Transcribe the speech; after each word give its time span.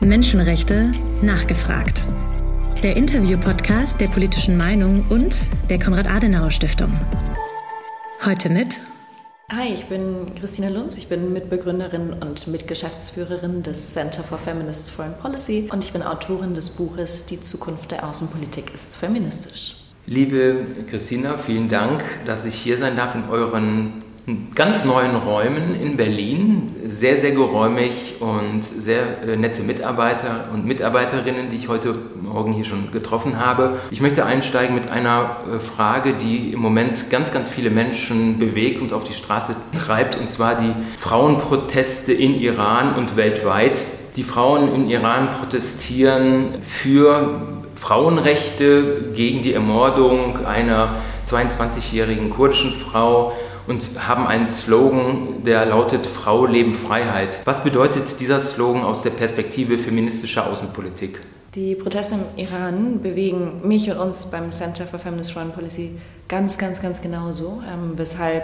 Menschenrechte 0.00 0.90
nachgefragt. 1.20 2.02
Der 2.82 2.96
Interview-Podcast 2.96 4.00
der 4.00 4.08
politischen 4.08 4.56
Meinung 4.56 5.04
und 5.10 5.42
der 5.68 5.78
Konrad-Adenauer-Stiftung. 5.78 6.90
Heute 8.24 8.48
mit. 8.48 8.80
Hi, 9.50 9.74
ich 9.74 9.84
bin 9.86 10.34
Christina 10.40 10.70
Lunz. 10.70 10.96
Ich 10.96 11.08
bin 11.08 11.34
Mitbegründerin 11.34 12.14
und 12.14 12.46
Mitgeschäftsführerin 12.46 13.62
des 13.62 13.92
Center 13.92 14.22
for 14.22 14.38
Feminist 14.38 14.90
Foreign 14.90 15.14
Policy 15.18 15.68
und 15.70 15.84
ich 15.84 15.92
bin 15.92 16.02
Autorin 16.02 16.54
des 16.54 16.70
Buches 16.70 17.26
Die 17.26 17.38
Zukunft 17.38 17.90
der 17.90 18.08
Außenpolitik 18.08 18.72
ist 18.72 18.96
feministisch. 18.96 19.76
Liebe 20.06 20.64
Christina, 20.88 21.36
vielen 21.36 21.68
Dank, 21.68 22.02
dass 22.24 22.46
ich 22.46 22.54
hier 22.54 22.78
sein 22.78 22.96
darf 22.96 23.14
in 23.14 23.28
euren 23.28 24.02
ganz 24.54 24.84
neuen 24.84 25.16
Räumen 25.16 25.80
in 25.80 25.96
Berlin. 25.96 26.66
Sehr, 26.86 27.16
sehr 27.16 27.32
geräumig 27.32 28.16
und 28.20 28.62
sehr 28.62 29.22
äh, 29.22 29.36
nette 29.36 29.62
Mitarbeiter 29.62 30.48
und 30.52 30.66
Mitarbeiterinnen, 30.66 31.50
die 31.50 31.56
ich 31.56 31.68
heute 31.68 31.94
Morgen 32.20 32.52
hier 32.52 32.64
schon 32.64 32.90
getroffen 32.90 33.38
habe. 33.38 33.78
Ich 33.90 34.00
möchte 34.00 34.24
einsteigen 34.24 34.74
mit 34.74 34.90
einer 34.90 35.38
äh, 35.46 35.60
Frage, 35.60 36.14
die 36.14 36.52
im 36.52 36.60
Moment 36.60 37.10
ganz, 37.10 37.32
ganz 37.32 37.48
viele 37.48 37.70
Menschen 37.70 38.38
bewegt 38.38 38.80
und 38.80 38.92
auf 38.92 39.04
die 39.04 39.14
Straße 39.14 39.56
treibt, 39.78 40.16
und 40.16 40.28
zwar 40.28 40.56
die 40.56 40.74
Frauenproteste 40.98 42.12
in 42.12 42.40
Iran 42.40 42.94
und 42.94 43.16
weltweit. 43.16 43.80
Die 44.16 44.24
Frauen 44.24 44.74
in 44.74 44.90
Iran 44.90 45.30
protestieren 45.30 46.60
für 46.60 47.60
Frauenrechte 47.74 49.12
gegen 49.14 49.42
die 49.42 49.54
Ermordung 49.54 50.44
einer 50.44 50.96
22-jährigen 51.24 52.28
kurdischen 52.30 52.72
Frau 52.72 53.32
und 53.70 54.08
haben 54.08 54.26
einen 54.26 54.48
Slogan, 54.48 55.44
der 55.44 55.64
lautet 55.64 56.04
Frau, 56.04 56.44
Leben, 56.44 56.74
Freiheit. 56.74 57.38
Was 57.44 57.62
bedeutet 57.62 58.18
dieser 58.18 58.40
Slogan 58.40 58.82
aus 58.82 59.02
der 59.02 59.10
Perspektive 59.10 59.78
feministischer 59.78 60.50
Außenpolitik? 60.50 61.20
Die 61.54 61.76
Proteste 61.76 62.16
im 62.16 62.44
Iran 62.44 63.00
bewegen 63.00 63.60
mich 63.62 63.88
und 63.88 63.98
uns 63.98 64.26
beim 64.26 64.50
Center 64.50 64.86
for 64.86 64.98
Feminist 64.98 65.32
Foreign 65.32 65.52
Policy 65.52 65.92
ganz, 66.26 66.58
ganz, 66.58 66.82
ganz 66.82 67.00
genauso, 67.00 67.62
ähm, 67.72 67.92
weshalb 67.94 68.42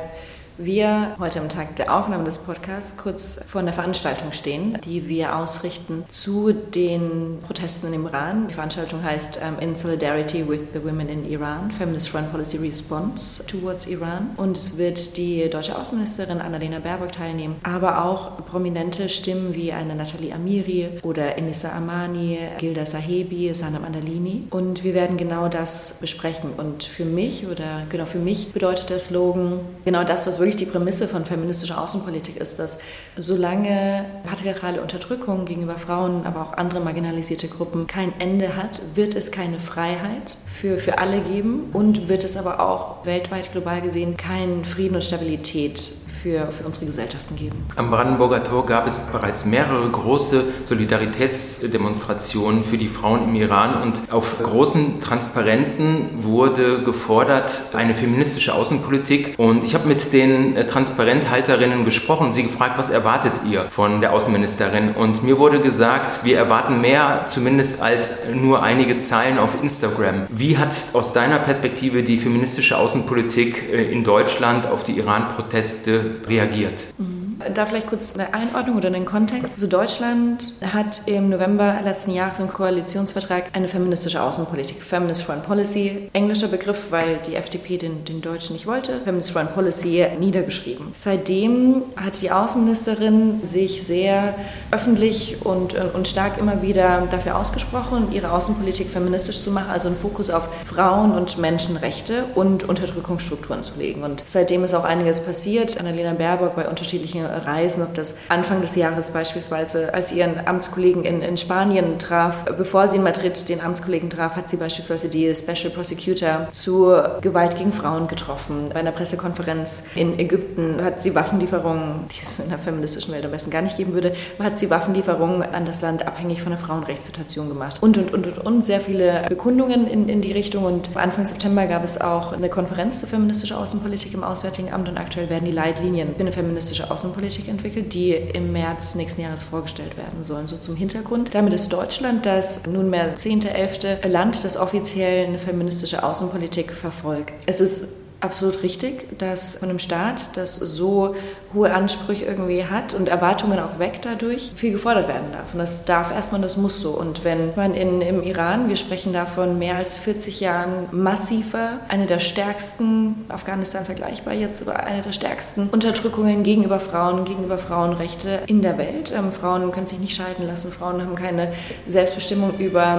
wir 0.59 1.15
heute 1.19 1.41
am 1.41 1.49
Tag 1.49 1.77
der 1.77 1.95
Aufnahme 1.95 2.25
des 2.25 2.39
Podcasts 2.39 2.97
kurz 2.97 3.41
vor 3.47 3.61
einer 3.61 3.75
Veranstaltung 3.75 4.33
stehen, 4.33 4.79
die 4.85 5.07
wir 5.07 5.37
ausrichten 5.37 6.05
zu 6.09 6.53
den 6.53 7.39
Protesten 7.45 7.93
im 7.93 8.07
Iran. 8.07 8.49
Die 8.49 8.55
Veranstaltung 8.55 9.03
heißt 9.03 9.39
um, 9.39 9.59
ähm, 9.61 9.69
In 9.69 9.75
Solidarity 9.75 10.49
with 10.49 10.61
the 10.73 10.83
Women 10.83 11.09
in 11.09 11.31
Iran, 11.31 11.71
Feminist 11.71 12.09
Foreign 12.09 12.31
Policy 12.31 12.57
Response 12.57 13.45
towards 13.47 13.87
Iran. 13.87 14.31
Und 14.37 14.57
es 14.57 14.79
wird 14.79 15.17
die 15.19 15.49
deutsche 15.51 15.77
Außenministerin 15.77 16.41
Annalena 16.41 16.79
Baerbock 16.79 17.13
teilnehmen, 17.13 17.57
aber 17.63 18.05
auch 18.05 18.45
prominente 18.47 19.09
Stimmen 19.09 19.55
wie 19.55 19.73
eine 19.73 19.95
Nathalie 19.95 20.35
Amiri 20.35 20.89
oder 21.03 21.37
Enissa 21.37 21.73
Amani, 21.73 22.39
Gilda 22.59 22.87
Sahebi, 22.87 23.53
Sanam 23.53 23.85
Andalini. 23.85 24.45
Und 24.51 24.85
wir 24.85 24.95
werden 24.95 25.19
genau 25.19 25.49
das 25.49 25.99
besprechen. 26.01 26.51
Und 26.57 26.85
für 26.85 27.05
mich 27.05 27.47
oder 27.47 27.83
genau 27.91 28.07
für 28.07 28.19
mich 28.19 28.53
bedeutet 28.53 28.89
der 28.89 29.01
Slogan 29.01 29.61
genau 29.85 30.05
das, 30.05 30.27
was 30.27 30.39
wirklich 30.39 30.46
wirklich 30.47 30.65
die 30.65 30.67
Prämisse 30.71 31.09
von 31.09 31.25
feministischer 31.25 31.83
Außenpolitik 31.83 32.37
ist, 32.37 32.61
dass 32.61 32.79
solange 33.17 34.05
patriarchale 34.23 34.81
Unterdrückung 34.81 35.45
gegenüber 35.45 35.77
Frauen, 35.77 36.25
aber 36.25 36.41
auch 36.41 36.53
andere 36.53 36.79
marginalisierte 36.79 37.49
Gruppen 37.49 37.89
kein 37.89 38.13
Ende 38.21 38.57
hat, 38.57 38.81
wird 38.95 39.17
es 39.17 39.33
keine 39.33 39.59
Freiheit 39.59 40.37
für, 40.47 40.79
für 40.79 40.99
alle 40.99 41.21
geben 41.21 41.71
und 41.73 42.09
wird 42.09 42.23
es 42.23 42.37
aber 42.37 42.61
auch 42.61 43.05
weltweit 43.05 43.51
global 43.51 43.81
gesehen 43.81 44.17
keinen 44.17 44.65
Frieden 44.65 44.95
und 44.95 45.03
Stabilität 45.03 45.91
für, 46.27 46.51
für 46.51 46.65
unsere 46.65 46.87
Gesellschaften 46.87 47.37
geben. 47.37 47.65
Am 47.77 47.89
Brandenburger 47.89 48.43
Tor 48.43 48.67
gab 48.67 48.89
es 48.89 48.99
bereits 48.99 49.45
mehrere 49.45 49.89
große 49.89 50.43
Solidaritätsdemonstrationen 50.65 52.65
für 52.65 52.79
die 52.79 52.89
Frauen 52.89 53.23
im 53.25 53.37
Iran 53.37 53.81
und 53.81 54.11
auf 54.11 54.43
großen 54.43 55.01
Transparenten 55.01 56.25
wurde 56.25 56.83
gefordert 56.83 57.67
eine 57.75 57.95
feministische 57.95 58.55
Außenpolitik 58.55 59.35
und 59.39 59.63
ich 59.63 59.77
habe 59.77 59.87
mit 59.87 60.13
den 60.13 60.57
äh, 60.57 60.67
Transparenthalterinnen 60.67 61.85
gesprochen, 61.85 62.33
sie 62.33 62.43
gefragt, 62.43 62.77
was 62.77 62.91
erwartet 62.91 63.35
ihr 63.49 63.71
von 63.71 64.01
der 64.01 64.13
Außenministerin 64.13 64.97
und 64.97 65.23
mir 65.23 65.39
wurde 65.39 65.61
gesagt, 65.61 66.25
wir 66.25 66.39
erwarten 66.39 66.81
mehr 66.81 67.27
zumindest 67.27 67.83
als 67.83 68.25
nur 68.35 68.65
einige 68.65 68.99
Zeilen 68.99 69.39
auf 69.39 69.63
Instagram. 69.63 70.27
Wie 70.31 70.59
hat 70.59 70.75
aus 70.93 71.13
deiner 71.13 71.39
Perspektive 71.39 72.03
die 72.03 72.19
feministische 72.19 72.77
Außenpolitik 72.77 73.73
äh, 73.73 73.93
in 73.93 74.03
Deutschland 74.03 74.67
auf 74.67 74.83
die 74.83 74.99
Iran-Proteste 74.99 76.16
reagiert. 76.29 76.85
Mhm. 76.99 77.26
Da 77.55 77.67
vielleicht 77.67 77.87
kurz 77.87 78.15
eine 78.15 78.33
Einordnung 78.33 78.77
oder 78.77 78.89
einen 78.89 79.05
Kontext. 79.05 79.57
Also 79.57 79.67
Deutschland 79.67 80.55
hat 80.73 81.03
im 81.05 81.29
November 81.29 81.81
letzten 81.85 82.13
Jahres 82.13 82.41
im 82.41 82.49
Koalitionsvertrag 82.49 83.51
eine 83.53 83.69
feministische 83.69 84.23
Außenpolitik, 84.23 84.83
Feminist 84.83 85.23
Foreign 85.23 85.43
Policy, 85.43 86.09
englischer 86.15 86.49
Begriff, 86.49 86.91
weil 86.91 87.19
die 87.27 87.35
FDP 87.35 87.77
den, 87.77 88.07
den 88.07 88.23
Deutschen 88.23 88.55
nicht 88.55 88.67
wollte, 88.67 89.01
Feminist 89.05 89.33
Foreign 89.33 89.49
Policy 89.49 90.07
niedergeschrieben. 90.19 90.89
Seitdem 90.95 91.83
hat 91.97 92.23
die 92.23 92.31
Außenministerin 92.31 93.43
sich 93.43 93.87
sehr 93.87 94.35
öffentlich 94.71 95.45
und, 95.45 95.75
und 95.75 96.09
stark 96.09 96.39
immer 96.39 96.63
wieder 96.63 97.07
dafür 97.11 97.37
ausgesprochen, 97.37 98.13
ihre 98.13 98.33
Außenpolitik 98.33 98.89
feministisch 98.89 99.41
zu 99.41 99.51
machen, 99.51 99.71
also 99.71 99.89
einen 99.89 99.97
Fokus 99.99 100.31
auf 100.31 100.49
Frauen 100.65 101.13
und 101.13 101.37
Menschenrechte 101.37 102.25
und 102.35 102.65
Unterdrückungsstrukturen 102.65 103.63
zu 103.63 103.75
legen. 103.79 104.05
Und 104.05 104.23
seitdem 104.27 104.65
ist 104.65 104.73
auch 104.73 104.85
einiges 104.85 105.21
passiert. 105.21 105.79
Annalena 105.79 106.15
Baerbock 106.15 106.57
bei 106.57 106.67
unterschiedlichen 106.67 107.26
Reisen, 107.27 107.83
ob 107.83 107.95
das 107.95 108.17
Anfang 108.29 108.61
des 108.63 108.77
Jahres 108.77 109.11
beispielsweise, 109.11 109.93
als 109.95 110.11
sie 110.11 110.19
ihren 110.19 110.47
Amtskollegen 110.47 111.05
in, 111.05 111.23
in 111.23 111.37
Spanien 111.37 111.99
traf, 111.99 112.45
bevor 112.57 112.89
sie 112.89 112.97
in 112.97 113.03
Madrid 113.03 113.49
den 113.49 113.61
Amtskollegen 113.61 114.11
traf, 114.11 114.37
hat 114.37 114.49
sie 114.49 114.57
beispielsweise 114.57 115.09
die 115.09 115.35
Special 115.35 115.73
Prosecutor 115.73 116.49
zur 116.53 117.19
Gewalt 117.21 117.57
gegen 117.57 117.73
Frauen 117.73 118.09
getroffen. 118.09 118.71
Bei 118.73 118.81
einer 118.81 118.93
Pressekonferenz 118.93 119.85
in 119.95 120.19
Ägypten 120.19 120.83
hat 120.83 121.01
sie 121.01 121.15
Waffenlieferungen, 121.15 122.07
die 122.11 122.23
es 122.23 122.39
in 122.39 122.49
der 122.49 122.59
feministischen 122.59 123.13
Welt 123.13 123.25
am 123.25 123.31
besten 123.31 123.51
gar 123.51 123.63
nicht 123.63 123.77
geben 123.77 123.95
würde, 123.95 124.13
hat 124.39 124.59
sie 124.59 124.71
Waffenlieferungen 124.71 125.43
an 125.43 125.65
das 125.65 125.81
Land 125.83 126.07
abhängig 126.07 126.43
von 126.43 126.51
der 126.51 126.59
Frauenrechtssituation 126.59 127.49
gemacht. 127.49 127.83
Und, 127.83 127.99
und, 127.99 128.13
und, 128.13 128.27
und, 128.27 128.39
und 128.39 128.65
sehr 128.65 128.81
viele 128.81 129.25
Bekundungen 129.29 129.87
in, 129.87 130.09
in 130.09 130.21
die 130.21 130.33
Richtung. 130.33 130.65
Und 130.65 130.97
Anfang 130.97 131.25
September 131.25 131.67
gab 131.67 131.85
es 131.85 132.01
auch 132.01 132.33
eine 132.33 132.49
Konferenz 132.49 133.01
zur 133.01 133.09
feministischen 133.09 133.57
Außenpolitik 133.57 134.15
im 134.15 134.25
Auswärtigen 134.25 134.73
Amt 134.73 134.89
und 134.89 134.99
aktuell 134.99 135.31
werden 135.31 135.45
die 135.45 135.51
Leitlinien 135.51 136.15
für 136.15 136.21
eine 136.21 136.33
feministische 136.33 136.91
Außenpolitik 136.91 137.16
Außenpolitik 137.17 137.49
entwickelt, 137.49 137.95
die 137.95 138.13
im 138.13 138.53
März 138.53 138.95
nächsten 138.95 139.23
Jahres 139.23 139.43
vorgestellt 139.43 139.97
werden 139.97 140.23
sollen. 140.23 140.47
So 140.49 140.59
zum 140.59 140.77
Hintergrund. 140.77 141.35
Damit 141.35 141.55
ist 141.55 141.73
Deutschland 141.73 142.27
das 142.27 142.67
nunmehr 142.67 143.17
zehnte, 143.17 143.51
elfte 143.51 143.99
Land, 144.07 144.45
das 144.45 144.59
offiziell 144.59 145.27
eine 145.27 145.39
feministische 145.39 146.03
Außenpolitik 146.03 146.73
verfolgt. 146.73 147.33
Es 147.47 147.63
ist 147.63 147.95
absolut 148.21 148.63
richtig, 148.63 149.19
dass 149.19 149.57
von 149.57 149.71
einem 149.71 149.79
Staat, 149.79 150.37
das 150.37 150.57
so 150.57 151.15
hohe 151.57 151.73
Ansprüche 151.73 152.27
irgendwie 152.27 152.65
hat 152.65 152.95
und 152.95 153.09
Erwartungen 153.09 153.59
auch 153.59 153.79
weckt 153.79 154.05
dadurch, 154.05 154.51
viel 154.55 154.73
gefordert 154.73 155.09
werden 155.09 155.33
darf. 155.33 155.55
Und 155.55 155.59
das 155.59 155.85
darf 155.85 156.13
erstmal, 156.13 156.41
das 156.41 156.57
muss 156.57 156.81
so. 156.81 156.91
Und 156.91 157.25
wenn 157.25 157.55
man 157.57 157.75
in, 157.75 158.01
im 158.03 158.23
Iran, 158.23 158.69
wir 158.69 158.77
sprechen 158.77 159.13
davon 159.13 159.59
mehr 159.59 159.77
als 159.77 159.99
40 159.99 160.41
Jahren 160.41 160.89
massiver, 160.93 161.81
eine 161.89 162.07
der 162.07 162.21
stärksten, 162.21 163.25
Afghanistan 163.29 163.85
vergleichbar 163.85 164.35
jetzt, 164.35 164.67
aber 164.69 164.85
eine 164.85 165.03
der 165.03 165.13
stärksten 165.13 165.69
Unterdrückungen 165.73 166.43
gegenüber 166.43 166.79
Frauen, 166.79 167.25
gegenüber 167.25 167.59
Frauenrechte 167.59 168.41
in 168.47 168.63
der 168.63 168.77
Welt. 168.79 169.13
Ähm, 169.17 169.33
Frauen 169.33 169.71
können 169.73 169.87
sich 169.87 169.99
nicht 169.99 170.15
scheiden 170.15 170.47
lassen, 170.47 170.71
Frauen 170.71 171.01
haben 171.01 171.15
keine 171.15 171.53
Selbstbestimmung 171.89 172.59
über, 172.59 172.99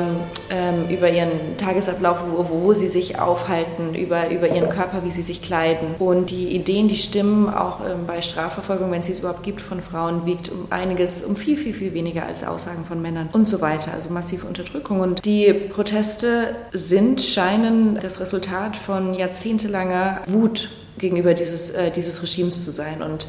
ähm, 0.50 0.90
über 0.90 1.10
ihren 1.10 1.58
Tagesablauf, 1.58 2.26
wo, 2.30 2.50
wo, 2.50 2.64
wo 2.64 2.74
sie 2.74 2.88
sich 2.88 3.20
aufhalten, 3.20 3.94
über, 3.94 4.30
über 4.30 4.50
ihren 4.50 4.70
Körper, 4.70 5.04
wie 5.04 5.12
sie 5.12 5.22
sich 5.22 5.42
kleiden. 5.42 5.96
Und 6.00 6.32
die 6.32 6.56
Ideen, 6.56 6.88
die 6.88 6.98
stimmen 6.98 7.54
auch 7.54 7.82
ähm, 7.82 8.06
bei 8.08 8.22
Strafverfolgung, 8.48 8.92
wenn 8.92 9.02
es 9.02 9.08
sie 9.08 9.14
überhaupt 9.14 9.44
gibt, 9.44 9.62
von 9.62 9.82
Frauen, 9.82 10.26
wiegt 10.26 10.50
um 10.50 10.68
einiges, 10.70 11.22
um 11.22 11.36
viel, 11.36 11.58
viel, 11.58 11.74
viel 11.74 11.94
weniger 11.94 12.26
als 12.26 12.44
Aussagen 12.44 12.86
von 12.86 13.02
Männern 13.02 13.30
und 13.34 13.46
so 13.46 13.62
weiter. 13.62 13.92
Also 13.94 14.10
massive 14.10 14.46
Unterdrückung. 14.48 15.02
Und 15.02 15.26
die 15.26 15.54
Proteste 15.54 16.56
sind, 16.72 17.22
scheinen 17.22 18.00
das 18.00 18.20
Resultat 18.20 18.78
von 18.78 19.14
jahrzehntelanger 19.14 20.22
Wut 20.28 20.70
gegenüber 20.98 21.34
dieses, 21.34 21.72
äh, 21.72 21.92
dieses 21.92 22.24
Regimes 22.24 22.64
zu 22.64 22.72
sein. 22.72 23.02
Und 23.02 23.28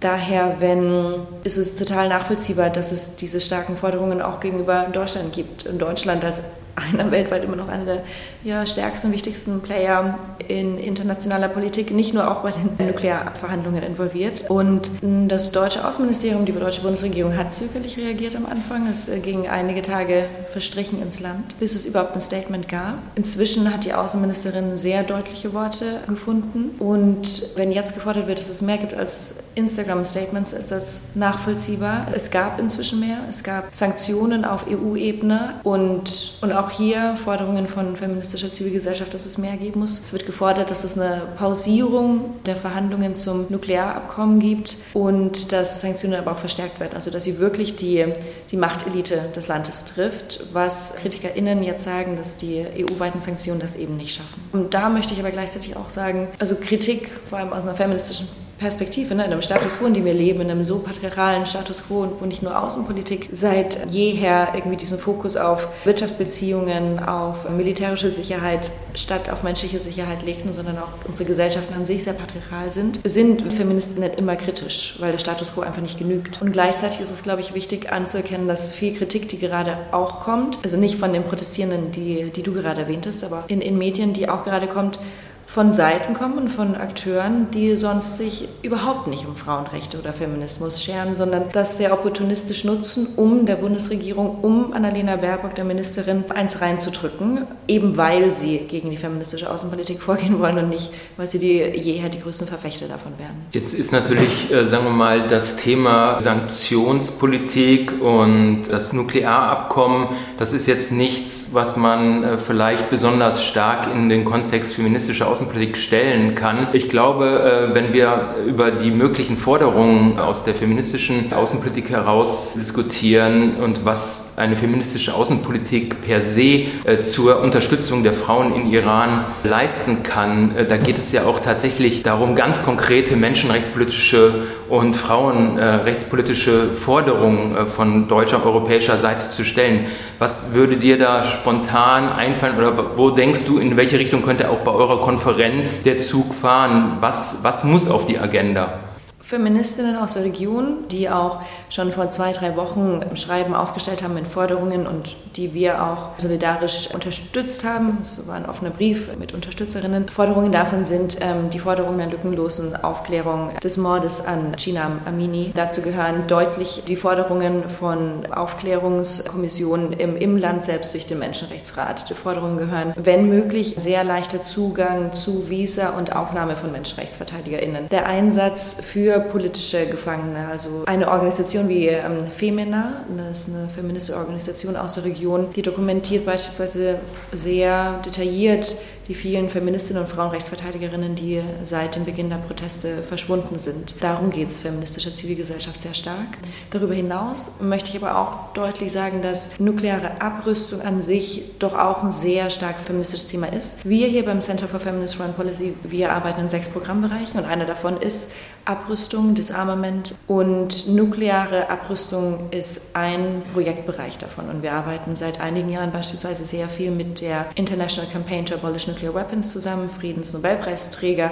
Daher, 0.00 0.58
wenn, 0.60 1.26
ist 1.42 1.56
es 1.56 1.74
total 1.74 2.08
nachvollziehbar, 2.08 2.70
dass 2.70 2.92
es 2.92 3.16
diese 3.16 3.40
starken 3.40 3.76
Forderungen 3.76 4.22
auch 4.22 4.38
gegenüber 4.38 4.86
Deutschland 4.92 5.32
gibt. 5.32 5.66
Und 5.66 5.80
Deutschland 5.80 6.24
als 6.24 6.44
einer 6.92 7.10
weltweit 7.10 7.44
immer 7.44 7.56
noch 7.56 7.68
einer 7.68 7.84
der 7.84 8.02
ja, 8.44 8.66
stärksten 8.66 9.08
und 9.08 9.12
wichtigsten 9.12 9.60
Player 9.60 10.18
in 10.46 10.78
internationaler 10.78 11.48
Politik, 11.48 11.90
nicht 11.90 12.14
nur 12.14 12.30
auch 12.30 12.42
bei 12.42 12.52
den 12.52 12.86
Nuklearverhandlungen 12.86 13.82
involviert. 13.82 14.44
Und 14.48 14.90
das 15.02 15.50
deutsche 15.52 15.86
Außenministerium, 15.86 16.44
die 16.44 16.52
deutsche 16.52 16.80
Bundesregierung 16.82 17.36
hat 17.36 17.52
zögerlich 17.52 17.98
reagiert 17.98 18.36
am 18.36 18.46
Anfang. 18.46 18.86
Es 18.88 19.08
äh, 19.08 19.18
ging 19.20 19.48
einige 19.48 19.82
Tage 19.82 20.26
verstrichen 20.46 21.02
ins 21.02 21.20
Land, 21.20 21.58
bis 21.58 21.74
es 21.74 21.86
überhaupt 21.86 22.14
ein 22.14 22.20
Statement 22.20 22.68
gab. 22.68 22.98
Inzwischen 23.14 23.72
hat 23.72 23.84
die 23.84 23.94
Außenministerin 23.94 24.76
sehr 24.76 25.02
deutliche 25.02 25.52
Worte 25.52 26.00
gefunden. 26.06 26.70
Und 26.78 27.56
wenn 27.56 27.72
jetzt 27.72 27.94
gefordert 27.94 28.26
wird, 28.26 28.38
dass 28.38 28.48
es 28.48 28.62
mehr 28.62 28.78
gibt 28.78 28.94
als 28.94 29.34
Instagram-Statements, 29.54 30.52
ist 30.52 30.70
das 30.70 31.02
nachvollziehbar. 31.14 32.06
Es 32.14 32.30
gab 32.30 32.58
inzwischen 32.60 33.00
mehr. 33.00 33.18
Es 33.28 33.42
gab 33.42 33.74
Sanktionen 33.74 34.44
auf 34.44 34.66
EU-Ebene 34.68 35.60
und, 35.64 36.38
und 36.40 36.52
auch 36.52 36.67
hier 36.70 37.16
Forderungen 37.16 37.68
von 37.68 37.96
feministischer 37.96 38.50
Zivilgesellschaft, 38.50 39.12
dass 39.14 39.26
es 39.26 39.38
mehr 39.38 39.56
geben 39.56 39.80
muss. 39.80 40.00
Es 40.02 40.12
wird 40.12 40.26
gefordert, 40.26 40.70
dass 40.70 40.84
es 40.84 40.98
eine 40.98 41.22
Pausierung 41.36 42.36
der 42.46 42.56
Verhandlungen 42.56 43.16
zum 43.16 43.46
Nuklearabkommen 43.48 44.40
gibt 44.40 44.76
und 44.94 45.52
dass 45.52 45.80
Sanktionen 45.80 46.18
aber 46.18 46.32
auch 46.32 46.38
verstärkt 46.38 46.80
werden. 46.80 46.94
Also 46.94 47.10
dass 47.10 47.24
sie 47.24 47.38
wirklich 47.38 47.76
die, 47.76 48.04
die 48.50 48.56
Machtelite 48.56 49.20
des 49.34 49.48
Landes 49.48 49.84
trifft, 49.84 50.46
was 50.52 50.96
KritikerInnen 50.96 51.62
jetzt 51.62 51.84
sagen, 51.84 52.16
dass 52.16 52.36
die 52.36 52.64
EU-weiten 52.76 53.20
Sanktionen 53.20 53.60
das 53.60 53.76
eben 53.76 53.96
nicht 53.96 54.14
schaffen. 54.14 54.42
Und 54.52 54.74
da 54.74 54.88
möchte 54.88 55.14
ich 55.14 55.20
aber 55.20 55.30
gleichzeitig 55.30 55.76
auch 55.76 55.90
sagen, 55.90 56.28
also 56.38 56.56
Kritik, 56.56 57.10
vor 57.26 57.38
allem 57.38 57.52
aus 57.52 57.62
einer 57.62 57.74
feministischen 57.74 58.28
Perspektive, 58.58 59.14
ne, 59.14 59.24
in 59.24 59.32
einem 59.32 59.42
Status 59.42 59.78
quo, 59.78 59.86
in 59.86 59.94
dem 59.94 60.04
wir 60.04 60.14
leben, 60.14 60.40
in 60.40 60.50
einem 60.50 60.64
so 60.64 60.80
patriarchalen 60.80 61.46
Status 61.46 61.84
quo, 61.86 62.08
wo 62.18 62.26
nicht 62.26 62.42
nur 62.42 62.60
Außenpolitik 62.60 63.28
seit 63.32 63.90
jeher 63.90 64.48
irgendwie 64.54 64.76
diesen 64.76 64.98
Fokus 64.98 65.36
auf 65.36 65.68
Wirtschaftsbeziehungen, 65.84 66.98
auf 66.98 67.48
militärische 67.48 68.10
Sicherheit 68.10 68.72
statt 68.94 69.30
auf 69.30 69.44
menschliche 69.44 69.78
Sicherheit 69.78 70.24
legten, 70.24 70.52
sondern 70.52 70.78
auch 70.78 70.88
unsere 71.06 71.28
Gesellschaften 71.28 71.74
an 71.74 71.86
sich 71.86 72.02
sehr 72.02 72.14
patriarchal 72.14 72.72
sind, 72.72 73.00
sind 73.04 73.52
Feministinnen 73.52 74.12
immer 74.14 74.34
kritisch, 74.34 74.96
weil 74.98 75.12
der 75.12 75.18
Status 75.18 75.54
quo 75.54 75.60
einfach 75.60 75.82
nicht 75.82 75.98
genügt. 75.98 76.42
Und 76.42 76.52
gleichzeitig 76.52 77.00
ist 77.00 77.12
es, 77.12 77.22
glaube 77.22 77.40
ich, 77.40 77.54
wichtig 77.54 77.92
anzuerkennen, 77.92 78.48
dass 78.48 78.72
viel 78.72 78.94
Kritik, 78.94 79.28
die 79.28 79.38
gerade 79.38 79.76
auch 79.92 80.20
kommt, 80.20 80.58
also 80.64 80.76
nicht 80.76 80.96
von 80.96 81.12
den 81.12 81.22
Protestierenden, 81.22 81.92
die, 81.92 82.30
die 82.30 82.42
du 82.42 82.52
gerade 82.52 82.82
erwähntest, 82.82 83.22
aber 83.22 83.44
in, 83.46 83.60
in 83.60 83.78
Medien, 83.78 84.12
die 84.12 84.28
auch 84.28 84.44
gerade 84.44 84.66
kommt, 84.66 84.98
von 85.48 85.72
Seiten 85.72 86.12
kommen 86.12 86.36
und 86.36 86.50
von 86.50 86.74
Akteuren, 86.74 87.50
die 87.54 87.74
sonst 87.74 88.18
sich 88.18 88.50
überhaupt 88.62 89.06
nicht 89.06 89.26
um 89.26 89.34
Frauenrechte 89.34 89.98
oder 89.98 90.12
Feminismus 90.12 90.84
scheren, 90.84 91.14
sondern 91.14 91.44
das 91.52 91.78
sehr 91.78 91.94
opportunistisch 91.94 92.64
nutzen, 92.64 93.08
um 93.16 93.46
der 93.46 93.56
Bundesregierung, 93.56 94.40
um 94.42 94.74
Annalena 94.74 95.16
Baerbock, 95.16 95.54
der 95.54 95.64
Ministerin, 95.64 96.24
eins 96.34 96.60
reinzudrücken, 96.60 97.46
eben 97.66 97.96
weil 97.96 98.30
sie 98.30 98.58
gegen 98.58 98.90
die 98.90 98.98
feministische 98.98 99.50
Außenpolitik 99.50 100.02
vorgehen 100.02 100.38
wollen 100.38 100.58
und 100.58 100.68
nicht, 100.68 100.92
weil 101.16 101.26
sie 101.26 101.38
die 101.38 101.62
jeher 101.62 102.10
die 102.10 102.20
größten 102.20 102.46
Verfechter 102.46 102.86
davon 102.86 103.18
werden. 103.18 103.46
Jetzt 103.52 103.72
ist 103.72 103.90
natürlich, 103.90 104.52
äh, 104.52 104.66
sagen 104.66 104.84
wir 104.84 104.90
mal, 104.90 105.28
das 105.28 105.56
Thema 105.56 106.20
Sanktionspolitik 106.20 108.02
und 108.02 108.64
das 108.68 108.92
Nuklearabkommen, 108.92 110.08
das 110.38 110.52
ist 110.52 110.66
jetzt 110.66 110.92
nichts, 110.92 111.54
was 111.54 111.78
man 111.78 112.22
äh, 112.22 112.36
vielleicht 112.36 112.90
besonders 112.90 113.42
stark 113.46 113.88
in 113.90 114.10
den 114.10 114.26
Kontext 114.26 114.74
feministischer 114.74 115.26
Außenpolitik 115.26 115.37
Außenpolitik 115.38 115.76
stellen 115.76 116.34
kann. 116.34 116.66
Ich 116.72 116.88
glaube, 116.88 117.68
äh, 117.70 117.74
wenn 117.74 117.92
wir 117.92 118.34
über 118.44 118.72
die 118.72 118.90
möglichen 118.90 119.36
Forderungen 119.36 120.18
aus 120.18 120.42
der 120.42 120.52
feministischen 120.52 121.32
Außenpolitik 121.32 121.90
heraus 121.90 122.54
diskutieren 122.54 123.54
und 123.58 123.84
was 123.84 124.34
eine 124.36 124.56
feministische 124.56 125.14
Außenpolitik 125.14 126.02
per 126.02 126.20
se 126.20 126.64
äh, 126.84 126.98
zur 126.98 127.40
Unterstützung 127.40 128.02
der 128.02 128.14
Frauen 128.14 128.52
in 128.52 128.72
Iran 128.72 129.26
leisten 129.44 130.02
kann, 130.02 130.56
äh, 130.56 130.66
da 130.66 130.76
geht 130.76 130.98
es 130.98 131.12
ja 131.12 131.24
auch 131.24 131.38
tatsächlich 131.38 132.02
darum, 132.02 132.34
ganz 132.34 132.64
konkrete 132.64 133.14
menschenrechtspolitische 133.14 134.42
und 134.68 134.94
frauenrechtspolitische 134.94 136.74
Forderungen 136.74 137.66
von 137.66 138.08
deutscher, 138.08 138.44
europäischer 138.44 138.98
Seite 138.98 139.30
zu 139.30 139.44
stellen. 139.44 139.86
Was 140.18 140.54
würde 140.54 140.76
dir 140.76 140.98
da 140.98 141.22
spontan 141.22 142.08
einfallen 142.08 142.56
oder 142.58 142.96
wo 142.96 143.10
denkst 143.10 143.44
du, 143.46 143.58
in 143.58 143.76
welche 143.76 143.98
Richtung 143.98 144.22
könnte 144.22 144.50
auch 144.50 144.60
bei 144.60 144.72
eurer 144.72 145.00
Konferenz 145.00 145.82
der 145.82 145.98
Zug 145.98 146.34
fahren? 146.34 146.98
Was, 147.00 147.40
was 147.42 147.64
muss 147.64 147.88
auf 147.88 148.06
die 148.06 148.18
Agenda? 148.18 148.80
Feministinnen 149.28 149.96
aus 149.96 150.14
der 150.14 150.24
Region, 150.24 150.88
die 150.90 151.10
auch 151.10 151.40
schon 151.68 151.92
vor 151.92 152.08
zwei, 152.08 152.32
drei 152.32 152.56
Wochen 152.56 153.02
Schreiben 153.14 153.54
aufgestellt 153.54 154.02
haben 154.02 154.14
mit 154.14 154.26
Forderungen 154.26 154.86
und 154.86 155.16
die 155.36 155.52
wir 155.52 155.84
auch 155.84 156.18
solidarisch 156.18 156.88
unterstützt 156.94 157.62
haben. 157.62 157.98
Es 158.00 158.26
war 158.26 158.36
ein 158.36 158.48
offener 158.48 158.70
Brief 158.70 159.10
mit 159.18 159.34
Unterstützerinnen. 159.34 160.08
Forderungen 160.08 160.50
davon 160.50 160.82
sind 160.82 161.18
ähm, 161.20 161.50
die 161.50 161.58
Forderungen 161.58 162.00
einer 162.00 162.10
lückenlosen 162.10 162.74
Aufklärung 162.74 163.50
des 163.62 163.76
Mordes 163.76 164.24
an 164.24 164.56
China 164.56 164.92
Amini. 165.04 165.52
Dazu 165.54 165.82
gehören 165.82 166.26
deutlich 166.26 166.84
die 166.88 166.96
Forderungen 166.96 167.68
von 167.68 168.24
Aufklärungskommissionen 168.32 169.92
im, 169.92 170.16
im 170.16 170.38
Land 170.38 170.64
selbst 170.64 170.94
durch 170.94 171.06
den 171.06 171.18
Menschenrechtsrat. 171.18 172.08
Die 172.08 172.14
Forderungen 172.14 172.56
gehören, 172.56 172.94
wenn 172.96 173.28
möglich, 173.28 173.74
sehr 173.76 174.04
leichter 174.04 174.42
Zugang 174.42 175.12
zu 175.12 175.50
Visa 175.50 175.90
und 175.98 176.16
Aufnahme 176.16 176.56
von 176.56 176.72
MenschenrechtsverteidigerInnen. 176.72 177.90
Der 177.90 178.06
Einsatz 178.06 178.78
für 178.80 179.17
politische 179.20 179.86
Gefangene. 179.86 180.48
Also 180.48 180.84
eine 180.86 181.10
Organisation 181.10 181.68
wie 181.68 181.86
ähm, 181.86 182.26
Femina, 182.26 183.04
das 183.16 183.48
ist 183.48 183.54
eine 183.54 183.68
feministische 183.68 184.18
Organisation 184.18 184.76
aus 184.76 184.94
der 184.94 185.04
Region, 185.04 185.48
die 185.54 185.62
dokumentiert 185.62 186.26
beispielsweise 186.26 186.98
sehr 187.32 188.00
detailliert 188.04 188.74
die 189.08 189.14
vielen 189.14 189.48
Feministinnen 189.48 190.02
und 190.02 190.08
Frauenrechtsverteidigerinnen, 190.08 191.14
die 191.14 191.42
seit 191.62 191.96
dem 191.96 192.04
Beginn 192.04 192.28
der 192.28 192.36
Proteste 192.36 193.02
verschwunden 193.02 193.58
sind. 193.58 193.96
Darum 194.02 194.30
geht 194.30 194.50
es 194.50 194.60
feministischer 194.60 195.14
Zivilgesellschaft 195.14 195.80
sehr 195.80 195.94
stark. 195.94 196.38
Darüber 196.70 196.94
hinaus 196.94 197.52
möchte 197.60 197.90
ich 197.90 198.02
aber 198.02 198.18
auch 198.18 198.52
deutlich 198.52 198.92
sagen, 198.92 199.22
dass 199.22 199.58
nukleare 199.58 200.20
Abrüstung 200.20 200.82
an 200.82 201.00
sich 201.00 201.52
doch 201.58 201.72
auch 201.72 202.02
ein 202.02 202.12
sehr 202.12 202.50
stark 202.50 202.78
feministisches 202.78 203.28
Thema 203.28 203.46
ist. 203.52 203.84
Wir 203.84 204.06
hier 204.08 204.24
beim 204.24 204.40
Center 204.40 204.68
for 204.68 204.78
Feminist 204.78 205.14
Foreign 205.14 205.34
Policy, 205.34 205.74
wir 205.84 206.12
arbeiten 206.12 206.42
in 206.42 206.48
sechs 206.50 206.68
Programmbereichen 206.68 207.40
und 207.40 207.46
einer 207.46 207.64
davon 207.64 207.96
ist 207.96 208.32
Abrüstung, 208.68 209.34
Disarmament 209.34 210.18
und 210.26 210.88
nukleare 210.88 211.70
Abrüstung 211.70 212.50
ist 212.50 212.94
ein 212.94 213.42
Projektbereich 213.54 214.18
davon. 214.18 214.50
Und 214.50 214.62
wir 214.62 214.74
arbeiten 214.74 215.16
seit 215.16 215.40
einigen 215.40 215.70
Jahren 215.70 215.90
beispielsweise 215.90 216.44
sehr 216.44 216.68
viel 216.68 216.90
mit 216.90 217.22
der 217.22 217.46
International 217.54 218.10
Campaign 218.10 218.44
to 218.44 218.54
Abolish 218.54 218.86
Nuclear 218.98 219.14
Weapons 219.14 219.52
zusammen, 219.52 219.88
Friedensnobelpreisträger, 219.88 221.30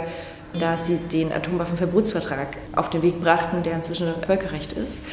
da 0.57 0.79
sie 0.79 0.99
den 0.99 1.33
Atomwaffenverbotsvertrag 1.33 2.59
auf 2.77 2.91
den 2.91 3.03
Weg 3.03 3.21
brachten, 3.21 3.65
der 3.65 3.75
inzwischen 3.75 4.07
Völkerrecht 4.25 4.73
ist. 4.73 5.05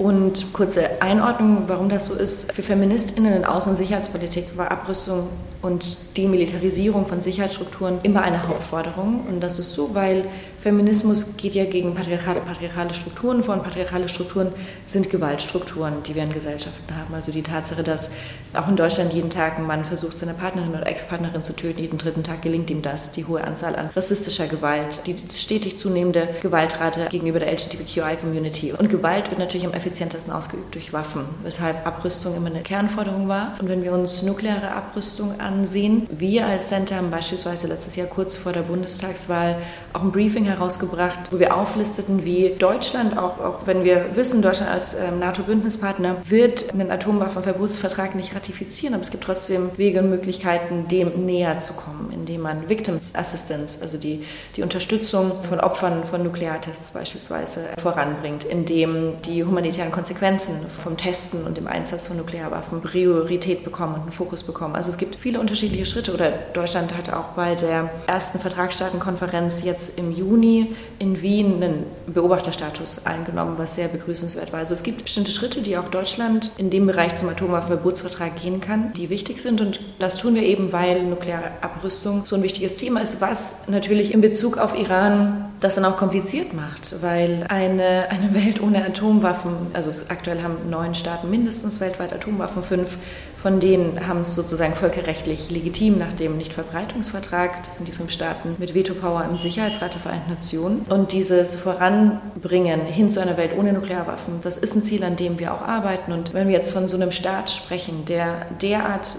Und 0.00 0.54
kurze 0.54 1.02
Einordnung, 1.02 1.64
warum 1.66 1.90
das 1.90 2.06
so 2.06 2.14
ist. 2.14 2.52
Für 2.52 2.62
Feministinnen 2.62 3.34
in 3.34 3.44
Außen- 3.44 3.68
und 3.68 3.76
Sicherheitspolitik 3.76 4.56
war 4.56 4.72
Abrüstung 4.72 5.28
und 5.60 6.16
Demilitarisierung 6.16 7.04
von 7.04 7.20
Sicherheitsstrukturen 7.20 8.00
immer 8.02 8.22
eine 8.22 8.48
Hauptforderung. 8.48 9.26
Und 9.28 9.40
das 9.40 9.58
ist 9.58 9.74
so, 9.74 9.94
weil 9.94 10.24
Feminismus 10.58 11.36
geht 11.36 11.54
ja 11.54 11.66
gegen 11.66 11.94
patriarchale, 11.94 12.40
patriarchale 12.40 12.94
Strukturen 12.94 13.42
vor. 13.42 13.54
Und 13.54 13.62
patriarchale 13.62 14.08
Strukturen 14.08 14.52
sind 14.86 15.10
Gewaltstrukturen, 15.10 16.02
die 16.06 16.14
wir 16.14 16.22
in 16.22 16.32
Gesellschaften 16.32 16.96
haben. 16.96 17.14
Also 17.14 17.30
die 17.30 17.42
Tatsache, 17.42 17.82
dass 17.82 18.12
auch 18.54 18.68
in 18.68 18.76
Deutschland 18.76 19.12
jeden 19.12 19.28
Tag 19.28 19.58
ein 19.58 19.66
Mann 19.66 19.84
versucht, 19.84 20.16
seine 20.16 20.32
Partnerin 20.32 20.70
oder 20.70 20.86
Ex-Partnerin 20.86 21.42
zu 21.42 21.54
töten, 21.54 21.78
jeden 21.78 21.98
dritten 21.98 22.22
Tag 22.22 22.40
gelingt 22.40 22.70
ihm 22.70 22.80
das. 22.80 23.12
Die 23.12 23.26
hohe 23.26 23.44
Anzahl 23.44 23.76
an 23.76 23.90
rassistischer 23.94 24.46
Gewalt, 24.46 25.02
die 25.06 25.16
stetig 25.30 25.78
zunehmende 25.78 26.26
Gewaltrate 26.40 27.08
gegenüber 27.10 27.38
der 27.38 27.52
LGBTQI-Community. 27.52 28.72
Und 28.72 28.88
Gewalt 28.88 29.28
wird 29.28 29.38
natürlich 29.38 29.66
am 29.66 29.74
effizientesten 29.90 30.32
ausgeübt 30.32 30.74
durch 30.74 30.92
Waffen, 30.92 31.24
weshalb 31.42 31.84
Abrüstung 31.86 32.36
immer 32.36 32.46
eine 32.46 32.62
Kernforderung 32.62 33.28
war. 33.28 33.54
Und 33.60 33.68
wenn 33.68 33.82
wir 33.82 33.92
uns 33.92 34.22
nukleare 34.22 34.70
Abrüstung 34.70 35.40
ansehen. 35.40 36.06
Wir 36.10 36.46
als 36.46 36.68
Center 36.68 36.96
haben 36.96 37.10
beispielsweise 37.10 37.66
letztes 37.66 37.96
Jahr 37.96 38.06
kurz 38.06 38.36
vor 38.36 38.52
der 38.52 38.62
Bundestagswahl 38.62 39.56
auch 39.92 40.02
ein 40.02 40.12
Briefing 40.12 40.44
herausgebracht, 40.44 41.32
wo 41.32 41.38
wir 41.38 41.56
auflisteten, 41.56 42.24
wie 42.24 42.54
Deutschland, 42.58 43.18
auch, 43.18 43.38
auch 43.40 43.66
wenn 43.66 43.84
wir 43.84 44.14
wissen, 44.14 44.42
Deutschland 44.42 44.70
als 44.70 44.94
ähm, 44.94 45.18
NATO-Bündnispartner 45.18 46.16
wird 46.24 46.72
einen 46.72 46.90
Atomwaffenverbotsvertrag 46.90 48.14
nicht 48.14 48.34
ratifizieren, 48.34 48.94
aber 48.94 49.02
es 49.02 49.10
gibt 49.10 49.24
trotzdem 49.24 49.70
Wege 49.76 50.00
und 50.00 50.10
Möglichkeiten, 50.10 50.86
dem 50.88 51.26
näher 51.26 51.58
zu 51.60 51.74
kommen, 51.74 52.10
indem 52.12 52.42
man 52.42 52.68
Victims 52.68 53.14
Assistance, 53.14 53.80
also 53.82 53.98
die, 53.98 54.24
die 54.56 54.62
Unterstützung 54.62 55.42
von 55.42 55.60
Opfern 55.60 56.04
von 56.04 56.22
Nukleartests 56.22 56.92
beispielsweise, 56.92 57.68
voranbringt, 57.80 58.44
indem 58.44 59.20
die 59.22 59.44
humanitäre 59.44 59.79
humanitären 59.80 59.92
Konsequenzen 59.92 60.54
vom 60.68 60.96
Testen 60.96 61.44
und 61.44 61.56
dem 61.56 61.66
Einsatz 61.66 62.08
von 62.08 62.16
Nuklearwaffen 62.16 62.82
Priorität 62.82 63.64
bekommen 63.64 63.94
und 63.94 64.00
einen 64.02 64.12
Fokus 64.12 64.42
bekommen. 64.42 64.76
Also 64.76 64.90
es 64.90 64.98
gibt 64.98 65.16
viele 65.16 65.40
unterschiedliche 65.40 65.86
Schritte 65.86 66.12
oder 66.12 66.30
Deutschland 66.52 66.96
hatte 66.96 67.16
auch 67.16 67.30
bei 67.36 67.54
der 67.54 67.90
ersten 68.06 68.38
Vertragsstaatenkonferenz 68.38 69.64
jetzt 69.64 69.98
im 69.98 70.14
Juni 70.14 70.74
in 70.98 71.22
Wien 71.22 71.62
einen 71.62 71.86
Beobachterstatus 72.06 73.06
eingenommen, 73.06 73.54
was 73.56 73.74
sehr 73.74 73.88
begrüßenswert 73.88 74.52
war. 74.52 74.60
Also 74.60 74.74
es 74.74 74.82
gibt 74.82 75.02
bestimmte 75.02 75.30
Schritte, 75.30 75.62
die 75.62 75.78
auch 75.78 75.88
Deutschland 75.88 76.52
in 76.58 76.70
dem 76.70 76.86
Bereich 76.86 77.16
zum 77.16 77.28
Atomwaffenverbotsvertrag 77.30 78.36
gehen 78.36 78.60
kann, 78.60 78.92
die 78.92 79.08
wichtig 79.08 79.40
sind 79.40 79.60
und 79.60 79.80
das 79.98 80.18
tun 80.18 80.34
wir 80.34 80.42
eben, 80.42 80.72
weil 80.72 81.02
nukleare 81.04 81.52
Abrüstung 81.62 82.26
so 82.26 82.36
ein 82.36 82.42
wichtiges 82.42 82.76
Thema 82.76 83.00
ist, 83.00 83.20
was 83.20 83.68
natürlich 83.68 84.12
in 84.12 84.20
Bezug 84.20 84.58
auf 84.58 84.78
Iran 84.78 85.49
das 85.60 85.74
dann 85.74 85.84
auch 85.84 85.96
kompliziert 85.98 86.54
macht, 86.54 87.02
weil 87.02 87.44
eine, 87.48 88.08
eine 88.10 88.34
Welt 88.34 88.62
ohne 88.62 88.84
Atomwaffen, 88.84 89.52
also 89.74 89.90
aktuell 90.08 90.42
haben 90.42 90.70
neun 90.70 90.94
Staaten 90.94 91.28
mindestens 91.30 91.80
weltweit 91.80 92.12
Atomwaffen, 92.12 92.62
fünf 92.62 92.96
von 93.40 93.58
denen 93.58 94.06
haben 94.06 94.20
es 94.20 94.34
sozusagen 94.34 94.74
völkerrechtlich 94.74 95.50
legitim 95.50 95.98
nach 95.98 96.12
dem 96.12 96.36
Nichtverbreitungsvertrag, 96.36 97.62
das 97.62 97.76
sind 97.76 97.88
die 97.88 97.92
fünf 97.92 98.10
Staaten 98.10 98.56
mit 98.58 98.74
Veto-Power 98.74 99.24
im 99.24 99.38
Sicherheitsrat 99.38 99.94
der 99.94 100.00
Vereinten 100.00 100.30
Nationen. 100.30 100.80
Und 100.90 101.12
dieses 101.12 101.56
Voranbringen 101.56 102.82
hin 102.82 103.10
zu 103.10 103.20
einer 103.20 103.38
Welt 103.38 103.52
ohne 103.56 103.72
Nuklearwaffen, 103.72 104.40
das 104.42 104.58
ist 104.58 104.76
ein 104.76 104.82
Ziel, 104.82 105.04
an 105.04 105.16
dem 105.16 105.38
wir 105.38 105.54
auch 105.54 105.62
arbeiten. 105.62 106.12
Und 106.12 106.34
wenn 106.34 106.48
wir 106.48 106.54
jetzt 106.54 106.72
von 106.72 106.88
so 106.88 106.96
einem 106.96 107.12
Staat 107.12 107.50
sprechen, 107.50 108.04
der 108.04 108.46
derart 108.60 109.16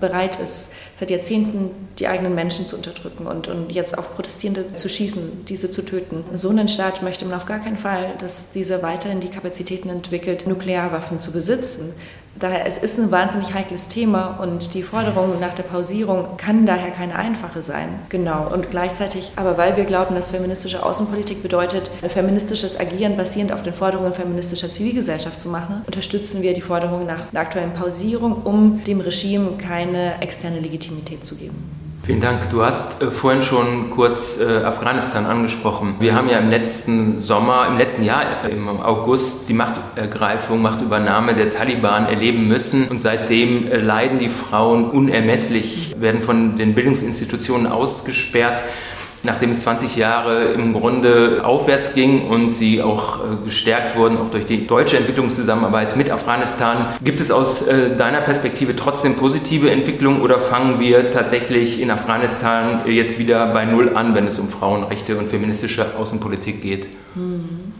bereit 0.00 0.36
ist, 0.36 0.74
seit 0.94 1.10
Jahrzehnten 1.10 1.70
die 1.98 2.06
eigenen 2.06 2.36
Menschen 2.36 2.68
zu 2.68 2.76
unterdrücken 2.76 3.26
und, 3.26 3.48
und 3.48 3.72
jetzt 3.72 3.98
auf 3.98 4.14
Protestierende 4.14 4.76
zu 4.76 4.88
schießen, 4.88 5.44
diese 5.46 5.70
zu 5.70 5.84
töten. 5.84 6.24
So 6.34 6.50
einen 6.50 6.68
Staat 6.68 7.02
möchte 7.02 7.24
man 7.24 7.34
auf 7.34 7.46
gar 7.46 7.58
keinen 7.58 7.76
Fall, 7.76 8.14
dass 8.18 8.52
dieser 8.52 8.82
weiterhin 8.82 9.20
die 9.20 9.28
Kapazitäten 9.28 9.88
entwickelt, 9.88 10.46
Nuklearwaffen 10.46 11.20
zu 11.20 11.32
besitzen. 11.32 11.94
Daher, 12.40 12.66
es 12.66 12.78
ist 12.78 12.98
ein 12.98 13.10
wahnsinnig 13.10 13.52
heikles 13.52 13.88
Thema 13.88 14.38
und 14.40 14.72
die 14.72 14.82
Forderung 14.82 15.38
nach 15.40 15.52
der 15.52 15.62
Pausierung 15.62 16.38
kann 16.38 16.64
daher 16.64 16.90
keine 16.90 17.14
einfache 17.14 17.60
sein. 17.60 17.88
Genau. 18.08 18.50
Und 18.50 18.70
gleichzeitig, 18.70 19.32
aber 19.36 19.58
weil 19.58 19.76
wir 19.76 19.84
glauben, 19.84 20.14
dass 20.14 20.30
feministische 20.30 20.82
Außenpolitik 20.82 21.42
bedeutet, 21.42 21.90
ein 22.00 22.08
feministisches 22.08 22.80
Agieren 22.80 23.18
basierend 23.18 23.52
auf 23.52 23.62
den 23.62 23.74
Forderungen 23.74 24.14
feministischer 24.14 24.70
Zivilgesellschaft 24.70 25.38
zu 25.38 25.50
machen, 25.50 25.82
unterstützen 25.86 26.40
wir 26.40 26.54
die 26.54 26.62
Forderung 26.62 27.04
nach 27.04 27.30
einer 27.30 27.40
aktuellen 27.40 27.74
Pausierung, 27.74 28.42
um 28.44 28.82
dem 28.84 29.00
Regime 29.00 29.58
keine 29.58 30.22
externe 30.22 30.60
Legitimität 30.60 31.22
zu 31.22 31.36
geben. 31.36 31.79
Vielen 32.10 32.22
Dank. 32.22 32.50
Du 32.50 32.64
hast 32.64 33.02
äh, 33.02 33.12
vorhin 33.12 33.40
schon 33.40 33.90
kurz 33.90 34.40
äh, 34.40 34.64
Afghanistan 34.64 35.26
angesprochen. 35.26 35.94
Wir 36.00 36.16
haben 36.16 36.28
ja 36.28 36.38
im 36.38 36.50
letzten 36.50 37.16
Sommer, 37.16 37.68
im 37.68 37.78
letzten 37.78 38.02
Jahr, 38.02 38.24
äh, 38.44 38.50
im 38.50 38.68
August, 38.68 39.48
die 39.48 39.52
Machtergreifung, 39.52 40.60
Machtübernahme 40.60 41.36
der 41.36 41.50
Taliban 41.50 42.06
erleben 42.06 42.48
müssen. 42.48 42.88
Und 42.88 42.98
seitdem 42.98 43.68
leiden 43.70 44.18
die 44.18 44.28
Frauen 44.28 44.90
unermesslich, 44.90 45.94
werden 46.00 46.20
von 46.20 46.56
den 46.56 46.74
Bildungsinstitutionen 46.74 47.68
ausgesperrt 47.68 48.64
nachdem 49.22 49.50
es 49.50 49.62
20 49.62 49.96
Jahre 49.96 50.44
im 50.52 50.72
Grunde 50.72 51.42
aufwärts 51.44 51.94
ging 51.94 52.28
und 52.28 52.48
sie 52.48 52.82
auch 52.82 53.18
äh, 53.18 53.44
gestärkt 53.44 53.96
wurden, 53.96 54.16
auch 54.16 54.30
durch 54.30 54.46
die 54.46 54.66
deutsche 54.66 54.96
Entwicklungszusammenarbeit 54.96 55.96
mit 55.96 56.10
Afghanistan. 56.10 56.94
Gibt 57.04 57.20
es 57.20 57.30
aus 57.30 57.66
äh, 57.66 57.96
deiner 57.96 58.20
Perspektive 58.20 58.76
trotzdem 58.76 59.16
positive 59.16 59.70
Entwicklungen 59.70 60.22
oder 60.22 60.40
fangen 60.40 60.80
wir 60.80 61.10
tatsächlich 61.10 61.80
in 61.80 61.90
Afghanistan 61.90 62.82
jetzt 62.86 63.18
wieder 63.18 63.46
bei 63.48 63.64
Null 63.64 63.96
an, 63.96 64.14
wenn 64.14 64.26
es 64.26 64.38
um 64.38 64.48
Frauenrechte 64.48 65.16
und 65.16 65.28
feministische 65.28 65.96
Außenpolitik 65.98 66.60
geht? 66.60 66.88
Hm. 67.14 67.29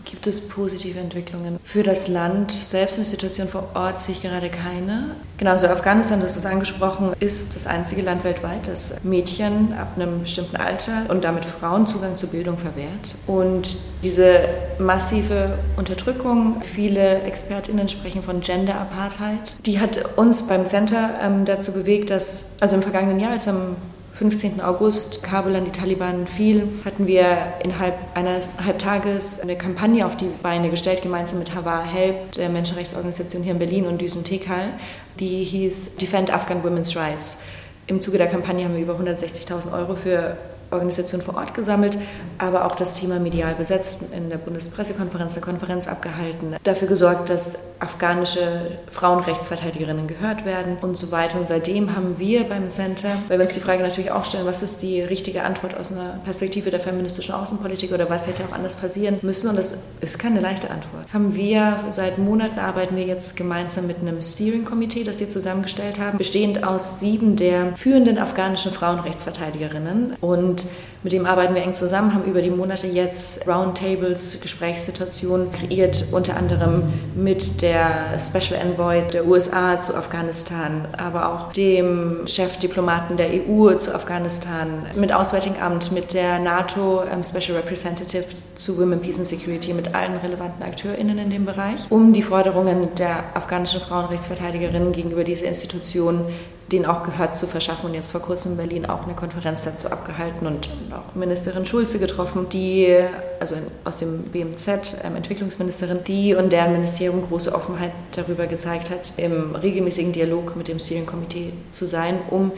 Gibt 0.05 0.27
es 0.27 0.49
positive 0.49 0.99
Entwicklungen? 0.99 1.59
Für 1.63 1.83
das 1.83 2.09
Land 2.09 2.53
selbst 2.53 2.97
in 2.97 3.03
der 3.03 3.11
Situation 3.11 3.49
vor 3.49 3.69
Ort 3.75 4.01
sehe 4.01 4.15
ich 4.15 4.23
gerade 4.23 4.49
keine. 4.49 5.17
Genauso 5.37 5.67
Afghanistan, 5.69 6.21
du 6.21 6.27
hast 6.27 6.37
es 6.37 6.47
angesprochen, 6.47 7.13
ist 7.21 7.55
das 7.55 7.67
einzige 7.67 8.03
Land 8.03 8.25
weltweit, 8.25 8.67
das 8.67 8.97
Mädchen 9.03 9.73
ab 9.73 9.93
einem 9.97 10.23
bestimmten 10.23 10.57
Alter 10.57 11.05
und 11.09 11.25
damit 11.25 11.45
Frauen 11.45 11.87
Zugang 11.87 12.17
zur 12.17 12.31
Bildung 12.31 12.59
verwehrt. 12.59 13.17
Und 13.27 13.77
diese 14.03 14.41
massive 14.79 15.59
Unterdrückung, 15.77 16.63
viele 16.63 17.23
ExpertInnen 17.23 17.89
sprechen 17.89 18.23
von 18.23 18.41
Gender 18.41 18.81
Apartheid, 18.81 19.57
die 19.67 19.81
hat 19.81 20.19
uns 20.19 20.43
beim 20.47 20.65
Center 20.65 21.11
ähm, 21.23 21.45
dazu 21.45 21.73
bewegt, 21.73 22.11
dass, 22.11 22.53
also 22.61 22.77
im 22.77 22.83
vergangenen 22.83 23.21
Jahr, 23.21 23.33
als 23.33 23.49
am 23.49 23.77
15. 24.21 24.61
August 24.61 25.23
Kabul 25.23 25.57
an 25.57 25.65
die 25.65 25.71
Taliban 25.71 26.27
fiel, 26.27 26.69
hatten 26.85 27.07
wir 27.07 27.55
innerhalb 27.65 27.95
eines 28.15 28.51
Tages 28.77 29.41
eine 29.41 29.57
Kampagne 29.57 30.05
auf 30.05 30.15
die 30.15 30.29
Beine 30.43 30.69
gestellt, 30.69 31.01
gemeinsam 31.01 31.39
mit 31.39 31.55
Havar 31.55 31.87
Help, 31.87 32.33
der 32.33 32.51
Menschenrechtsorganisation 32.51 33.43
hier 33.43 33.53
in 33.53 33.59
Berlin 33.59 33.87
und 33.87 33.99
Düsen 33.99 34.23
Tekal, 34.23 34.75
die 35.19 35.43
hieß 35.43 35.97
Defend 35.97 36.31
Afghan 36.35 36.63
Women's 36.63 36.95
Rights. 36.97 37.41
Im 37.87 38.03
Zuge 38.03 38.19
der 38.19 38.27
Kampagne 38.27 38.67
haben 38.67 38.75
wir 38.75 38.83
über 38.83 38.93
160.000 38.93 39.73
Euro 39.73 39.95
für 39.95 40.37
Organisation 40.71 41.21
vor 41.21 41.37
Ort 41.37 41.55
gesammelt, 41.55 41.99
aber 42.39 42.65
auch 42.65 42.75
das 42.75 42.95
Thema 42.95 43.19
medial 43.19 43.55
besetzt, 43.55 44.01
in 44.17 44.31
der 44.31 44.39
Bundespressekonferenz 44.39 45.37
eine 45.37 45.45
Konferenz 45.45 45.89
abgehalten, 45.89 46.57
dafür 46.63 46.89
gesorgt, 46.89 47.29
dass 47.29 47.53
afghanische 47.81 48.79
Frauenrechtsverteidigerinnen 48.89 50.07
gehört 50.07 50.45
werden 50.45 50.77
und 50.83 50.97
so 50.97 51.11
weiter. 51.11 51.39
Und 51.39 51.49
seitdem 51.49 51.97
haben 51.97 52.19
wir 52.19 52.45
beim 52.45 52.69
Center, 52.69 53.09
weil 53.29 53.39
wir 53.39 53.47
uns 53.47 53.55
die 53.55 53.61
Frage 53.61 53.83
natürlich 53.83 54.11
auch 54.11 54.25
stellen, 54.25 54.47
was 54.47 54.63
ist 54.63 54.83
die 54.83 55.01
richtige 55.01 55.45
Antwort 55.45 55.77
aus 55.77 55.91
einer 55.91 56.21
Perspektive 56.25 56.71
der 56.71 56.81
feministischen 56.81 57.35
Außenpolitik 57.35 57.93
oder 57.93 58.11
was 58.11 58.27
hätte 58.27 58.45
auch 58.45 58.53
anders 58.53 58.77
passieren 58.77 59.19
müssen? 59.23 59.49
Und 59.49 59.59
das 59.59 59.75
ist 60.01 60.19
keine 60.19 60.41
leichte 60.41 60.71
Antwort. 60.71 61.13
Haben 61.13 61.35
wir 61.35 61.81
seit 61.89 62.19
Monaten 62.19 62.59
arbeiten 62.59 62.97
wir 62.97 63.05
jetzt 63.05 63.37
gemeinsam 63.37 63.87
mit 63.87 64.01
einem 64.01 64.21
Steering-Komitee, 64.21 65.05
das 65.05 65.21
wir 65.21 65.31
zusammengestellt 65.31 65.99
haben, 65.99 66.19
bestehend 66.19 66.65
aus 66.65 67.01
sieben 67.01 67.37
der 67.37 67.77
führenden 67.77 68.19
afghanischen 68.19 68.73
Frauenrechtsverteidigerinnen 68.73 70.17
und 70.21 70.60
and 70.65 70.71
mit 71.03 71.13
dem 71.13 71.25
arbeiten 71.25 71.55
wir 71.55 71.63
eng 71.63 71.75
zusammen, 71.75 72.15
haben 72.15 72.25
über 72.25 72.43
die 72.43 72.51
Monate 72.51 72.87
jetzt 72.87 73.49
Roundtables, 73.49 74.41
Gesprächssituationen 74.41 75.51
kreiert, 75.53 76.05
unter 76.13 76.37
anderem 76.37 76.93
mit 77.15 77.63
der 77.63 78.19
Special 78.19 78.61
Envoy 78.61 79.03
der 79.11 79.27
USA 79.27 79.81
zu 79.81 79.95
Afghanistan, 79.95 80.87
aber 80.99 81.33
auch 81.33 81.53
dem 81.53 82.27
Chefdiplomaten 82.27 83.17
der 83.17 83.29
EU 83.31 83.75
zu 83.75 83.95
Afghanistan, 83.95 84.87
mit 84.95 85.13
Auswärtigem 85.13 85.61
Amt, 85.63 85.93
mit 85.93 86.13
der 86.13 86.39
NATO 86.39 87.03
ähm, 87.11 87.23
Special 87.25 87.57
Representative 87.59 88.25
zu 88.55 88.79
Women, 88.79 89.01
Peace 89.01 89.17
and 89.17 89.27
Security, 89.27 89.73
mit 89.73 89.95
allen 89.95 90.17
relevanten 90.17 90.63
AkteurInnen 90.63 91.19
in 91.19 91.31
dem 91.31 91.47
Bereich, 91.47 91.87
um 91.89 92.13
die 92.13 92.23
Forderungen 92.23 92.95
der 92.97 93.25
afghanischen 93.35 93.81
Frauenrechtsverteidigerinnen 93.81 94.93
gegenüber 94.93 95.25
dieser 95.25 95.47
Institution 95.47 96.27
denen 96.73 96.87
auch 96.87 97.03
gehört 97.03 97.35
zu 97.35 97.47
verschaffen 97.47 97.87
und 97.91 97.95
jetzt 97.95 98.13
vor 98.13 98.21
kurzem 98.21 98.53
in 98.53 98.59
Berlin 98.59 98.87
auch 98.87 99.05
eine 99.05 99.15
Konferenz 99.15 99.63
dazu 99.63 99.91
abgehalten 99.91 100.47
und 100.47 100.69
auch 100.93 101.15
Ministerin 101.15 101.67
Schulze 101.67 101.99
getroffen, 101.99 102.49
die, 102.49 102.97
also 103.39 103.57
aus 103.85 103.97
dem 103.97 104.25
BMZ, 104.25 105.03
ähm, 105.05 105.17
Entwicklungsministerin, 105.17 106.05
die 106.05 106.35
und 106.35 106.53
deren 106.53 106.73
Ministerium 106.73 107.27
große 107.27 107.55
Offenheit 107.55 107.93
darüber 108.13 108.47
gezeigt 108.47 108.91
hat, 108.91 109.15
im 109.17 109.55
regelmäßigen 109.55 110.13
Dialog 110.13 110.57
mit 110.57 110.69
dem 110.69 110.79
Steering 110.79 111.07
Komitee 111.07 111.53
zu 111.71 111.87
sein, 111.87 112.19
um 112.31 112.53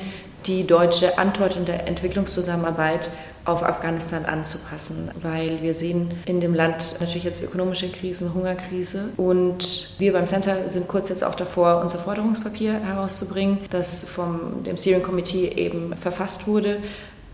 die 0.47 0.67
deutsche 0.67 1.19
Antwort 1.19 1.57
in 1.57 1.65
der 1.65 1.87
Entwicklungszusammenarbeit 1.87 3.11
auf 3.45 3.63
Afghanistan 3.65 4.25
anzupassen, 4.25 5.11
weil 5.21 5.63
wir 5.63 5.75
sehen 5.75 6.11
in 6.27 6.41
dem 6.41 6.55
Land 6.55 6.97
natürlich 7.01 7.25
jetzt 7.25 7.43
ökonomische 7.43 7.89
Krisen, 7.89 8.35
Hungerkrise 8.35 9.11
und 9.17 9.95
wir 9.99 10.13
beim 10.13 10.27
Center 10.27 10.69
sind 10.69 10.87
kurz 10.87 11.09
jetzt 11.09 11.25
auch 11.25 11.35
davor, 11.35 11.81
unser 11.81 11.99
Forderungspapier 11.99 12.75
herauszubringen, 12.75 13.59
das 13.71 14.05
vom 14.05 14.63
dem 14.63 14.77
Steering 14.77 15.03
Committee 15.03 15.49
eben 15.57 15.97
verfasst 15.97 16.47
wurde, 16.47 16.79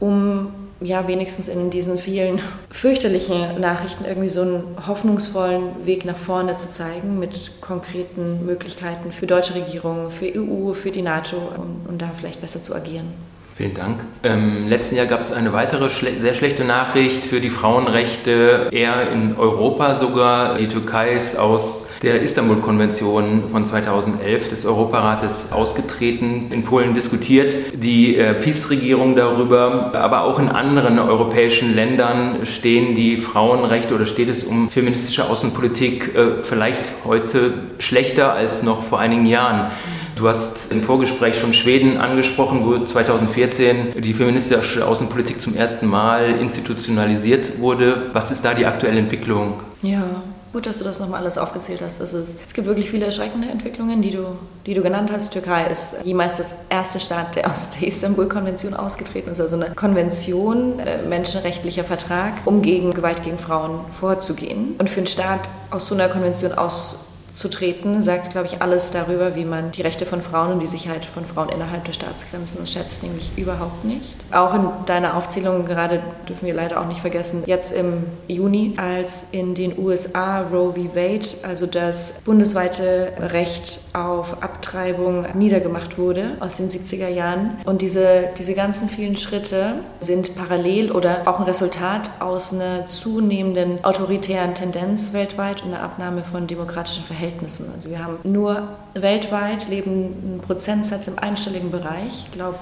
um 0.01 0.53
ja 0.81 1.09
wenigstens 1.09 1.49
in 1.49 1.71
diesen 1.71 1.99
vielen 1.99 2.41
fürchterlichen 2.71 3.61
Nachrichten 3.61 4.05
irgendwie 4.05 4.29
so 4.29 4.43
einen 4.43 4.77
hoffnungsvollen 4.87 5.87
Weg 5.87 6.05
nach 6.05 6.17
vorne 6.17 6.57
zu 6.57 6.69
zeigen 6.69 7.19
mit 7.19 7.61
konkreten 7.61 8.47
Möglichkeiten 8.47 9.11
für 9.11 9.27
deutsche 9.27 9.55
Regierungen, 9.55 10.11
für 10.11 10.27
EU, 10.27 10.73
für 10.73 10.91
die 10.91 11.03
NATO, 11.03 11.37
um, 11.37 11.87
um 11.89 11.99
da 11.99 12.11
vielleicht 12.17 12.41
besser 12.41 12.63
zu 12.63 12.75
agieren. 12.75 13.28
Vielen 13.59 13.75
Dank. 13.75 14.05
Im 14.23 14.69
letzten 14.69 14.95
Jahr 14.95 15.07
gab 15.07 15.19
es 15.19 15.33
eine 15.33 15.53
weitere 15.53 15.91
schle 15.91 16.21
sehr 16.21 16.35
schlechte 16.35 16.65
Nachricht 16.65 17.25
für 17.25 17.41
die 17.41 17.51
Frauenrechte, 17.51 18.69
eher 18.71 19.11
in 19.11 19.37
Europa 19.37 19.97
sogar. 19.97 20.59
Die 20.59 20.69
Türkei 20.69 21.11
ist 21.15 21.37
aus 21.37 21.89
der 22.01 22.23
Istanbul-Konvention 22.23 23.51
von 23.51 23.65
2011 23.65 24.51
des 24.51 24.65
Europarates 24.65 25.53
ausgetreten. 25.53 26.53
In 26.53 26.63
Polen 26.63 26.95
diskutiert 26.95 27.57
die 27.75 28.17
äh, 28.17 28.35
PiS-Regierung 28.35 29.17
darüber, 29.17 29.91
aber 29.93 30.23
auch 30.23 30.39
in 30.39 30.51
anderen 30.51 31.01
europäischen 31.01 31.75
Ländern 31.75 32.47
stehen 32.47 32.95
die 32.95 33.17
Frauenrechte 33.17 33.93
oder 33.93 34.07
steht 34.07 34.29
es 34.29 34.45
um 34.45 34.71
feministische 34.71 35.29
Außenpolitik 35.29 36.15
äh, 36.15 36.43
vielleicht 36.43 36.93
heute 37.05 37.55
schlechter 37.81 38.35
als 38.35 38.63
noch 38.63 38.85
vor 38.85 39.01
einigen 39.01 39.27
Jahren. 39.27 39.73
Du 40.19 40.29
hast 40.29 40.73
im 40.73 40.83
Vorgespräch 40.83 41.39
schon 41.39 41.55
Schweden 41.55 41.97
angesprochen, 41.99 42.65
wo 42.65 42.85
2014 42.85 44.01
die 44.01 44.13
feministische 44.13 44.85
Außenpolitik 44.85 45.41
zum 45.41 45.55
ersten 45.55 45.87
Mal 45.87 46.41
institutionalisiert 46.41 47.61
wurde. 47.61 48.11
Was 48.13 48.33
ist 48.33 48.45
da 48.45 48.53
die 48.53 48.67
aktuelle 48.67 48.99
Entwicklung? 48.99 49.63
Ja, 49.81 50.23
Gut, 50.51 50.65
dass 50.65 50.79
du 50.79 50.85
das 50.85 50.99
nochmal 50.99 51.21
alles 51.21 51.37
aufgezählt 51.37 51.83
hast. 51.83 52.01
Es, 52.01 52.15
ist, 52.15 52.41
es 52.47 52.55
gibt 52.55 52.67
wirklich 52.67 52.91
viele 52.91 53.05
erschreckende 53.05 53.49
Entwicklungen, 53.49 54.01
die 54.01 54.11
du, 54.11 54.25
die 54.65 54.73
du 54.73 54.81
genannt 54.81 55.11
hast. 55.13 55.35
Türkei 55.35 55.67
ist 55.67 55.99
jemals 56.05 56.39
das 56.39 56.55
erste 56.71 57.01
Staat, 57.01 57.37
der 57.37 57.53
aus 57.53 57.71
der 57.71 57.87
Istanbul-Konvention 57.87 58.73
ausgetreten 58.73 59.31
ist. 59.31 59.43
Also 59.43 59.57
eine 59.57 59.75
Konvention, 59.75 60.79
äh, 60.79 61.03
menschenrechtlicher 61.03 61.85
Vertrag, 61.85 62.33
um 62.47 62.63
gegen 62.63 62.95
Gewalt 62.95 63.23
gegen 63.23 63.39
Frauen 63.39 63.81
vorzugehen. 63.91 64.75
Und 64.79 64.89
für 64.89 65.01
einen 65.01 65.07
Staat 65.07 65.51
aus 65.71 65.87
so 65.87 65.95
einer 65.95 66.09
Konvention 66.09 66.53
aus 66.53 67.01
zu 67.39 67.49
treten, 67.49 68.03
sagt, 68.03 68.33
glaube 68.33 68.49
ich, 68.49 68.61
alles 68.63 68.91
darüber, 68.91 69.37
wie 69.37 69.45
man 69.45 69.71
die 69.71 69.83
Rechte 69.83 70.05
von 70.05 70.23
Frauen 70.23 70.51
und 70.51 70.61
die 70.61 70.67
Sicherheit 70.67 71.05
von 71.05 71.25
Frauen 71.25 71.51
innerhalb 71.51 71.85
der 71.85 71.93
Staatsgrenzen 71.93 72.67
schätzt, 72.67 73.05
nämlich 73.05 73.31
überhaupt 73.37 73.85
nicht. 73.85 74.17
Auch 74.33 74.55
in 74.55 74.69
deiner 74.87 75.17
Aufzählung 75.17 75.65
gerade 75.65 76.03
dürfen 76.29 76.47
wir 76.47 76.55
leider 76.55 76.81
auch 76.81 76.87
nicht 76.87 77.01
vergessen, 77.01 77.45
jetzt 77.47 77.71
im 77.71 78.03
Juni, 78.27 78.75
als 78.77 79.29
in 79.31 79.55
den 79.55 79.79
USA 79.79 80.41
Roe 80.41 80.73
v. 80.73 80.97
Wade, 80.97 81.29
also 81.45 81.67
das 81.67 82.21
bundesweite 82.25 83.13
Recht 83.21 83.83
auf 83.93 84.43
Abtreibung 84.43 85.25
niedergemacht 85.35 85.97
wurde 85.97 86.33
aus 86.41 86.57
den 86.57 86.69
70er 86.69 87.09
Jahren. 87.09 87.59
Und 87.65 87.83
diese, 87.83 88.31
diese 88.37 88.55
ganzen 88.55 88.89
vielen 88.89 89.17
Schritte 89.17 89.75
sind 90.01 90.35
parallel 90.35 90.91
oder 90.91 91.23
auch 91.27 91.39
ein 91.39 91.47
Resultat 91.47 92.11
aus 92.19 92.53
einer 92.53 92.87
zunehmenden 92.87 93.85
autoritären 93.85 94.57
Tendenz 94.57 95.13
weltweit 95.13 95.63
und 95.63 95.73
einer 95.73 95.85
Abnahme 95.85 96.25
von 96.25 96.49
demokratischen 96.49 97.05
Verhältnissen 97.05 97.28
Verhältnissen. 97.29 97.71
Also 97.73 97.91
wir 97.91 98.03
haben 98.03 98.19
nur 98.25 98.69
weltweit 98.95 99.69
leben 99.69 99.91
einen 100.25 100.41
Prozentsatz 100.41 101.09
im 101.09 101.19
einstelligen 101.19 101.71
Bereich. 101.71 102.25
Ich 102.27 102.33
glaube, 102.33 102.59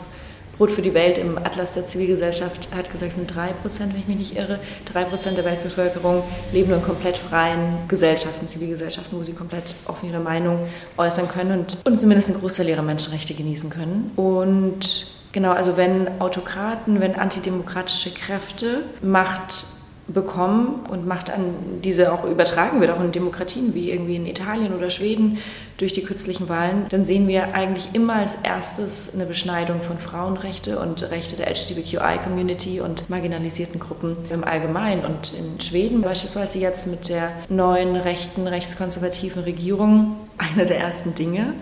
Brot 0.56 0.70
für 0.70 0.82
die 0.82 0.94
Welt 0.94 1.18
im 1.18 1.36
Atlas 1.36 1.74
der 1.74 1.86
Zivilgesellschaft 1.86 2.74
hat 2.74 2.90
gesagt, 2.90 3.10
es 3.10 3.16
sind 3.16 3.34
drei 3.34 3.48
Prozent, 3.48 3.92
wenn 3.92 4.00
ich 4.00 4.08
mich 4.08 4.16
nicht 4.16 4.36
irre. 4.36 4.58
Drei 4.90 5.04
Prozent 5.04 5.36
der 5.36 5.44
Weltbevölkerung 5.44 6.22
leben 6.52 6.68
nur 6.68 6.78
in 6.78 6.84
komplett 6.84 7.18
freien 7.18 7.86
Gesellschaften, 7.88 8.48
Zivilgesellschaften, 8.48 9.18
wo 9.18 9.22
sie 9.22 9.34
komplett 9.34 9.74
offen 9.86 10.08
ihre 10.08 10.20
Meinung 10.20 10.60
äußern 10.96 11.28
können 11.28 11.60
und, 11.60 11.78
und 11.84 12.00
zumindest 12.00 12.30
ein 12.30 12.40
Großteil 12.40 12.68
ihrer 12.70 12.82
Menschenrechte 12.82 13.34
genießen 13.34 13.68
können. 13.68 14.12
Und 14.16 15.08
genau, 15.32 15.52
also 15.52 15.76
wenn 15.76 16.22
Autokraten, 16.22 17.00
wenn 17.00 17.16
antidemokratische 17.16 18.14
Kräfte 18.14 18.84
Macht 19.02 19.66
bekommen 20.08 20.86
und 20.88 21.06
Macht 21.06 21.32
an 21.32 21.54
diese 21.82 22.12
auch 22.12 22.24
übertragen 22.24 22.80
wird, 22.80 22.92
auch 22.92 23.00
in 23.00 23.10
Demokratien 23.10 23.74
wie 23.74 23.90
irgendwie 23.90 24.16
in 24.16 24.26
Italien 24.26 24.72
oder 24.72 24.90
Schweden 24.90 25.38
durch 25.78 25.92
die 25.92 26.02
kürzlichen 26.02 26.48
Wahlen, 26.48 26.86
dann 26.90 27.04
sehen 27.04 27.26
wir 27.26 27.54
eigentlich 27.54 27.90
immer 27.92 28.14
als 28.14 28.36
erstes 28.36 29.14
eine 29.14 29.26
Beschneidung 29.26 29.82
von 29.82 29.98
Frauenrechte 29.98 30.78
und 30.78 31.10
Rechte 31.10 31.36
der 31.36 31.50
LGBTQI-Community 31.50 32.80
und 32.80 33.10
marginalisierten 33.10 33.80
Gruppen 33.80 34.16
im 34.30 34.44
Allgemeinen. 34.44 35.04
Und 35.04 35.32
in 35.32 35.60
Schweden 35.60 36.02
beispielsweise 36.02 36.60
jetzt 36.60 36.86
mit 36.86 37.08
der 37.08 37.32
neuen 37.48 37.96
rechten, 37.96 38.46
rechtskonservativen 38.46 39.42
Regierung 39.42 40.16
eine 40.38 40.66
der 40.66 40.78
ersten 40.78 41.14
Dinge, 41.14 41.54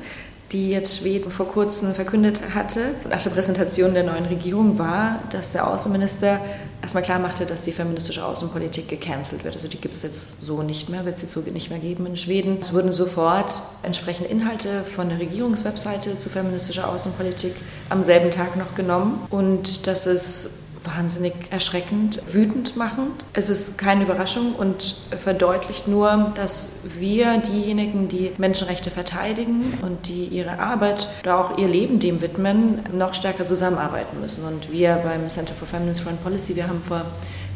die 0.52 0.70
jetzt 0.70 0.98
Schweden 0.98 1.30
vor 1.30 1.48
kurzem 1.48 1.94
verkündet 1.94 2.40
hatte, 2.54 2.94
nach 3.08 3.20
der 3.20 3.30
Präsentation 3.30 3.94
der 3.94 4.04
neuen 4.04 4.26
Regierung, 4.26 4.78
war, 4.78 5.20
dass 5.30 5.52
der 5.52 5.66
Außenminister 5.66 6.40
erstmal 6.84 7.02
klar 7.02 7.18
machte, 7.18 7.46
dass 7.46 7.62
die 7.62 7.72
feministische 7.72 8.24
Außenpolitik 8.24 8.88
gecancelt 8.88 9.42
wird. 9.42 9.54
Also 9.54 9.68
die 9.68 9.80
gibt 9.80 9.94
es 9.94 10.02
jetzt 10.02 10.42
so 10.42 10.62
nicht 10.62 10.90
mehr, 10.90 11.06
wird 11.06 11.16
es 11.16 11.22
jetzt 11.22 11.32
so 11.32 11.40
nicht 11.40 11.70
mehr 11.70 11.78
geben 11.78 12.04
in 12.04 12.16
Schweden. 12.16 12.58
Es 12.60 12.74
wurden 12.74 12.92
sofort 12.92 13.62
entsprechende 13.82 14.28
Inhalte 14.28 14.84
von 14.84 15.08
der 15.08 15.18
Regierungswebseite 15.18 16.18
zu 16.18 16.28
feministischer 16.28 16.88
Außenpolitik 16.88 17.54
am 17.88 18.02
selben 18.02 18.30
Tag 18.30 18.56
noch 18.56 18.74
genommen 18.74 19.26
und 19.30 19.86
das 19.86 20.06
ist 20.06 20.50
wahnsinnig 20.84 21.34
erschreckend, 21.50 22.20
wütend 22.32 22.76
machend. 22.76 23.24
Es 23.32 23.48
ist 23.48 23.78
keine 23.78 24.04
Überraschung 24.04 24.54
und 24.54 24.94
verdeutlicht 25.18 25.88
nur, 25.88 26.32
dass 26.34 26.80
wir 26.98 27.38
diejenigen, 27.38 28.08
die 28.08 28.32
Menschenrechte 28.38 28.90
verteidigen 28.90 29.78
und 29.82 30.08
die 30.08 30.24
ihre 30.24 30.58
Arbeit 30.58 31.08
oder 31.22 31.38
auch 31.38 31.58
ihr 31.58 31.68
Leben 31.68 31.98
dem 31.98 32.20
widmen, 32.20 32.82
noch 32.92 33.14
stärker 33.14 33.44
zusammenarbeiten 33.44 34.20
müssen. 34.20 34.44
Und 34.44 34.70
wir 34.70 34.96
beim 34.96 35.28
Center 35.28 35.54
for 35.54 35.66
Feminist 35.66 36.00
Foreign 36.00 36.18
Policy, 36.18 36.56
wir 36.56 36.68
haben 36.68 36.82
vor 36.82 37.06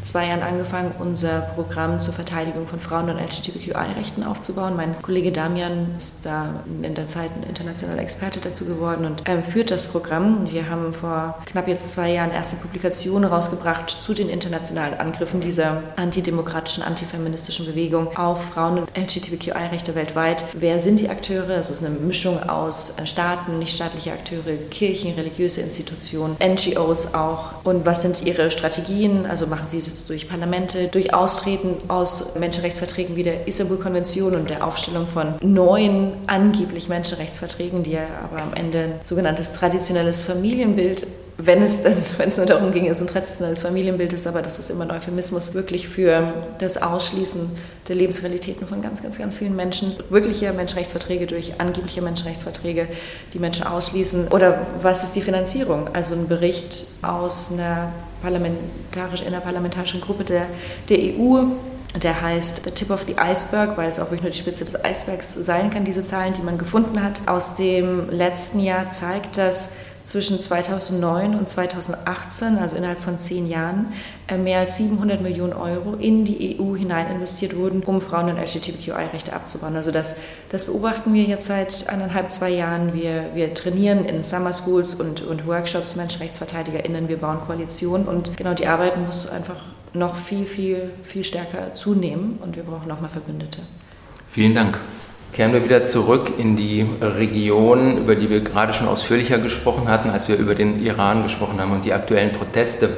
zwei 0.08 0.28
Jahren 0.28 0.42
angefangen, 0.42 0.94
unser 0.98 1.40
Programm 1.54 2.00
zur 2.00 2.14
Verteidigung 2.14 2.66
von 2.66 2.80
Frauen- 2.80 3.10
und 3.10 3.20
LGBTQI-Rechten 3.20 4.24
aufzubauen. 4.24 4.74
Mein 4.74 5.00
Kollege 5.02 5.32
Damian 5.32 5.94
ist 5.96 6.24
da 6.24 6.64
in 6.82 6.94
der 6.94 7.08
Zeit 7.08 7.30
ein 7.36 7.42
internationaler 7.42 8.00
Experte 8.00 8.40
dazu 8.40 8.64
geworden 8.64 9.04
und 9.04 9.22
ähm, 9.26 9.44
führt 9.44 9.70
das 9.70 9.86
Programm. 9.86 10.50
Wir 10.50 10.70
haben 10.70 10.92
vor 10.92 11.38
knapp 11.44 11.68
jetzt 11.68 11.90
zwei 11.90 12.10
Jahren 12.10 12.30
erste 12.30 12.56
Publikationen 12.56 13.30
rausgebracht 13.30 13.90
zu 13.90 14.14
den 14.14 14.30
internationalen 14.30 14.98
Angriffen 14.98 15.40
dieser 15.42 15.82
antidemokratischen, 15.96 16.82
antifeministischen 16.82 17.66
Bewegung 17.66 18.16
auf 18.16 18.42
Frauen- 18.52 18.78
und 18.78 18.90
LGBTQI-Rechte 18.96 19.94
weltweit. 19.94 20.44
Wer 20.54 20.80
sind 20.80 21.00
die 21.00 21.10
Akteure? 21.10 21.50
Es 21.50 21.70
ist 21.70 21.84
eine 21.84 21.94
Mischung 21.94 22.42
aus 22.48 22.98
äh, 22.98 23.06
Staaten, 23.06 23.58
nichtstaatliche 23.58 24.12
Akteure, 24.12 24.56
Kirchen, 24.70 25.14
religiöse 25.14 25.60
Institutionen, 25.60 26.36
NGOs 26.42 27.12
auch. 27.14 27.64
Und 27.64 27.84
was 27.84 28.02
sind 28.02 28.24
ihre 28.24 28.50
Strategien? 28.50 29.26
Also 29.26 29.46
machen 29.46 29.66
sie 29.68 29.80
jetzt 29.98 30.10
durch 30.10 30.28
Parlamente, 30.28 30.88
durch 30.88 31.14
Austreten 31.14 31.76
aus 31.88 32.34
Menschenrechtsverträgen 32.38 33.16
wie 33.16 33.22
der 33.22 33.48
Istanbul-Konvention 33.48 34.34
und 34.34 34.50
der 34.50 34.66
Aufstellung 34.66 35.06
von 35.06 35.34
neuen 35.40 36.12
angeblich 36.26 36.88
Menschenrechtsverträgen, 36.88 37.82
die 37.82 37.92
ja 37.92 38.06
aber 38.22 38.42
am 38.42 38.54
Ende 38.54 38.78
ein 38.78 38.92
sogenanntes 39.02 39.52
traditionelles 39.52 40.22
Familienbild 40.22 41.06
wenn 41.38 41.62
es 41.62 41.82
denn, 41.82 41.96
wenn 42.18 42.28
es 42.28 42.36
nur 42.36 42.46
darum 42.46 42.72
ging, 42.72 42.86
es 42.86 43.00
ein 43.00 43.06
traditionelles 43.06 43.62
Familienbild 43.62 44.12
ist, 44.12 44.26
aber 44.26 44.42
das 44.42 44.58
ist 44.58 44.70
immer 44.70 44.84
ein 44.84 44.90
Euphemismus, 44.90 45.54
wirklich 45.54 45.88
für 45.88 46.32
das 46.58 46.82
Ausschließen 46.82 47.50
der 47.86 47.96
Lebensrealitäten 47.96 48.66
von 48.66 48.82
ganz, 48.82 49.02
ganz, 49.02 49.18
ganz 49.18 49.38
vielen 49.38 49.56
Menschen. 49.56 49.94
Wirkliche 50.10 50.52
Menschenrechtsverträge 50.52 51.26
durch 51.26 51.58
angebliche 51.58 52.02
Menschenrechtsverträge, 52.02 52.88
die 53.32 53.38
Menschen 53.38 53.66
ausschließen. 53.66 54.28
Oder 54.28 54.66
was 54.82 55.04
ist 55.04 55.16
die 55.16 55.22
Finanzierung? 55.22 55.88
Also 55.94 56.14
ein 56.14 56.28
Bericht 56.28 56.86
aus 57.02 57.52
einer 57.52 57.92
parlamentarisch, 58.20 59.22
innerparlamentarischen 59.22 60.00
Gruppe 60.00 60.24
der, 60.24 60.46
der 60.88 60.98
EU, 60.98 61.44
der 62.02 62.20
heißt 62.20 62.62
The 62.64 62.70
Tip 62.72 62.90
of 62.90 63.04
the 63.06 63.14
Iceberg, 63.18 63.78
weil 63.78 63.90
es 63.90 63.98
auch 63.98 64.06
wirklich 64.06 64.22
nur 64.22 64.30
die 64.32 64.38
Spitze 64.38 64.64
des 64.64 64.84
Eisbergs 64.84 65.34
sein 65.34 65.70
kann, 65.70 65.84
diese 65.84 66.04
Zahlen, 66.04 66.34
die 66.34 66.42
man 66.42 66.58
gefunden 66.58 67.02
hat. 67.02 67.22
Aus 67.26 67.54
dem 67.54 68.10
letzten 68.10 68.60
Jahr 68.60 68.90
zeigt, 68.90 69.38
dass 69.38 69.70
zwischen 70.08 70.40
2009 70.40 71.34
und 71.34 71.48
2018, 71.48 72.58
also 72.58 72.76
innerhalb 72.76 72.98
von 72.98 73.18
zehn 73.18 73.46
Jahren, 73.46 73.92
äh, 74.26 74.38
mehr 74.38 74.60
als 74.60 74.78
700 74.78 75.20
Millionen 75.20 75.52
Euro 75.52 75.94
in 75.94 76.24
die 76.24 76.58
EU 76.58 76.74
hinein 76.74 77.10
investiert 77.10 77.54
wurden, 77.54 77.82
um 77.82 78.00
Frauen- 78.00 78.30
und 78.30 78.38
LGBTQI-Rechte 78.38 79.34
abzubauen. 79.34 79.76
Also 79.76 79.90
das, 79.92 80.16
das 80.48 80.64
beobachten 80.64 81.12
wir 81.12 81.24
jetzt 81.24 81.46
seit 81.46 81.90
eineinhalb, 81.90 82.30
zwei 82.30 82.48
Jahren. 82.48 82.94
Wir, 82.94 83.30
wir 83.34 83.52
trainieren 83.52 84.06
in 84.06 84.22
Summer 84.22 84.54
Schools 84.54 84.94
und, 84.94 85.20
und 85.20 85.46
Workshops 85.46 85.94
MenschenrechtsverteidigerInnen, 85.94 87.08
wir 87.08 87.18
bauen 87.18 87.38
Koalitionen 87.40 88.08
und 88.08 88.34
genau 88.38 88.54
die 88.54 88.66
Arbeit 88.66 88.96
muss 88.96 89.28
einfach 89.28 89.56
noch 89.92 90.16
viel, 90.16 90.46
viel, 90.46 90.90
viel 91.02 91.24
stärker 91.24 91.74
zunehmen 91.74 92.38
und 92.42 92.56
wir 92.56 92.62
brauchen 92.62 92.88
nochmal 92.88 93.10
Verbündete. 93.10 93.60
Vielen 94.26 94.54
Dank 94.54 94.78
kehren 95.32 95.52
wir 95.52 95.64
wieder 95.64 95.84
zurück 95.84 96.32
in 96.38 96.56
die 96.56 96.86
Region, 97.00 97.98
über 97.98 98.14
die 98.14 98.30
wir 98.30 98.40
gerade 98.40 98.72
schon 98.72 98.88
ausführlicher 98.88 99.38
gesprochen 99.38 99.88
hatten, 99.88 100.10
als 100.10 100.28
wir 100.28 100.36
über 100.36 100.54
den 100.54 100.84
Iran 100.84 101.22
gesprochen 101.22 101.60
haben 101.60 101.72
und 101.72 101.84
die 101.84 101.92
aktuellen 101.92 102.32
Proteste 102.32 102.88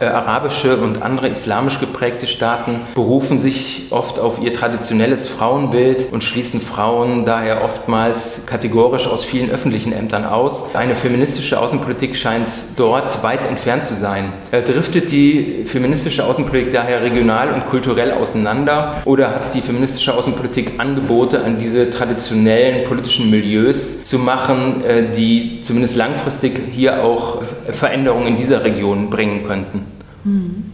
äh, 0.00 0.04
arabische 0.04 0.76
und 0.76 1.02
andere 1.02 1.28
islamisch 1.28 1.80
geprägte 1.80 2.26
Staaten 2.26 2.80
berufen 2.94 3.40
sich 3.40 3.86
oft 3.90 4.18
auf 4.18 4.40
ihr 4.42 4.52
traditionelles 4.52 5.28
Frauenbild 5.28 6.12
und 6.12 6.22
schließen 6.22 6.60
Frauen 6.60 7.24
daher 7.24 7.64
oftmals 7.64 8.46
kategorisch 8.46 9.06
aus 9.06 9.24
vielen 9.24 9.50
öffentlichen 9.50 9.92
Ämtern 9.92 10.24
aus. 10.24 10.74
Eine 10.74 10.94
feministische 10.94 11.58
Außenpolitik 11.58 12.16
scheint 12.16 12.50
dort 12.76 13.22
weit 13.22 13.44
entfernt 13.44 13.84
zu 13.84 13.94
sein. 13.94 14.32
Äh, 14.50 14.62
driftet 14.62 15.10
die 15.10 15.64
feministische 15.64 16.24
Außenpolitik 16.24 16.72
daher 16.72 17.02
regional 17.02 17.52
und 17.52 17.66
kulturell 17.66 18.12
auseinander 18.12 19.02
oder 19.04 19.34
hat 19.34 19.54
die 19.54 19.60
feministische 19.60 20.14
Außenpolitik 20.14 20.74
Angebote 20.78 21.42
an 21.42 21.58
diese 21.58 21.88
traditionellen 21.90 22.84
politischen 22.84 23.30
Milieus 23.30 24.04
zu 24.04 24.18
machen, 24.18 24.84
äh, 24.84 25.12
die 25.12 25.60
zumindest 25.62 25.96
langfristig 25.96 26.60
hier 26.72 27.02
auch 27.02 27.42
Veränderungen 27.72 28.28
in 28.28 28.36
dieser 28.36 28.64
Region 28.64 29.10
bringen 29.10 29.42
könnten? 29.42 29.96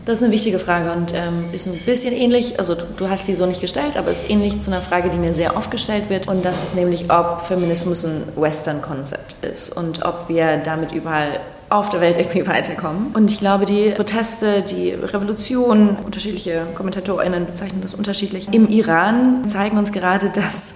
Das 0.06 0.18
ist 0.18 0.24
eine 0.24 0.32
wichtige 0.32 0.58
Frage 0.58 0.92
und 0.92 1.12
ähm, 1.14 1.44
ist 1.52 1.66
ein 1.66 1.78
bisschen 1.84 2.14
ähnlich, 2.16 2.58
also 2.58 2.74
du, 2.74 2.84
du, 2.96 3.10
hast 3.10 3.28
die 3.28 3.34
so 3.34 3.44
nicht 3.44 3.60
gestellt, 3.60 3.98
aber 3.98 4.10
ist 4.10 4.30
ähnlich 4.30 4.60
zu 4.60 4.70
einer 4.70 4.80
Frage, 4.80 5.10
die 5.10 5.18
mir 5.18 5.34
sehr 5.34 5.58
oft 5.58 5.70
gestellt 5.70 6.08
wird 6.08 6.26
und 6.26 6.42
das 6.42 6.62
ist 6.62 6.74
nämlich, 6.74 7.12
ob 7.12 7.44
Feminismus 7.44 8.04
ein 8.06 8.22
Western-Konzept 8.34 9.44
ist 9.44 9.76
und 9.76 10.06
ob 10.06 10.30
wir 10.30 10.56
damit 10.56 10.92
überall 10.92 11.40
auf 11.68 11.90
der 11.90 12.00
Welt 12.00 12.18
irgendwie 12.18 12.46
weiterkommen. 12.46 13.08
Und 13.12 13.30
ich 13.30 13.40
glaube, 13.40 13.66
die 13.66 13.90
Proteste, 13.90 14.62
die 14.62 14.92
Revolution, 14.92 15.98
unterschiedliche 16.02 16.62
KommentatorInnen 16.74 17.44
bezeichnen 17.44 17.82
das 17.82 17.92
unterschiedlich, 17.92 18.48
im 18.52 18.68
Iran 18.68 19.46
zeigen 19.48 19.76
uns 19.76 19.92
gerade, 19.92 20.30
dass 20.30 20.74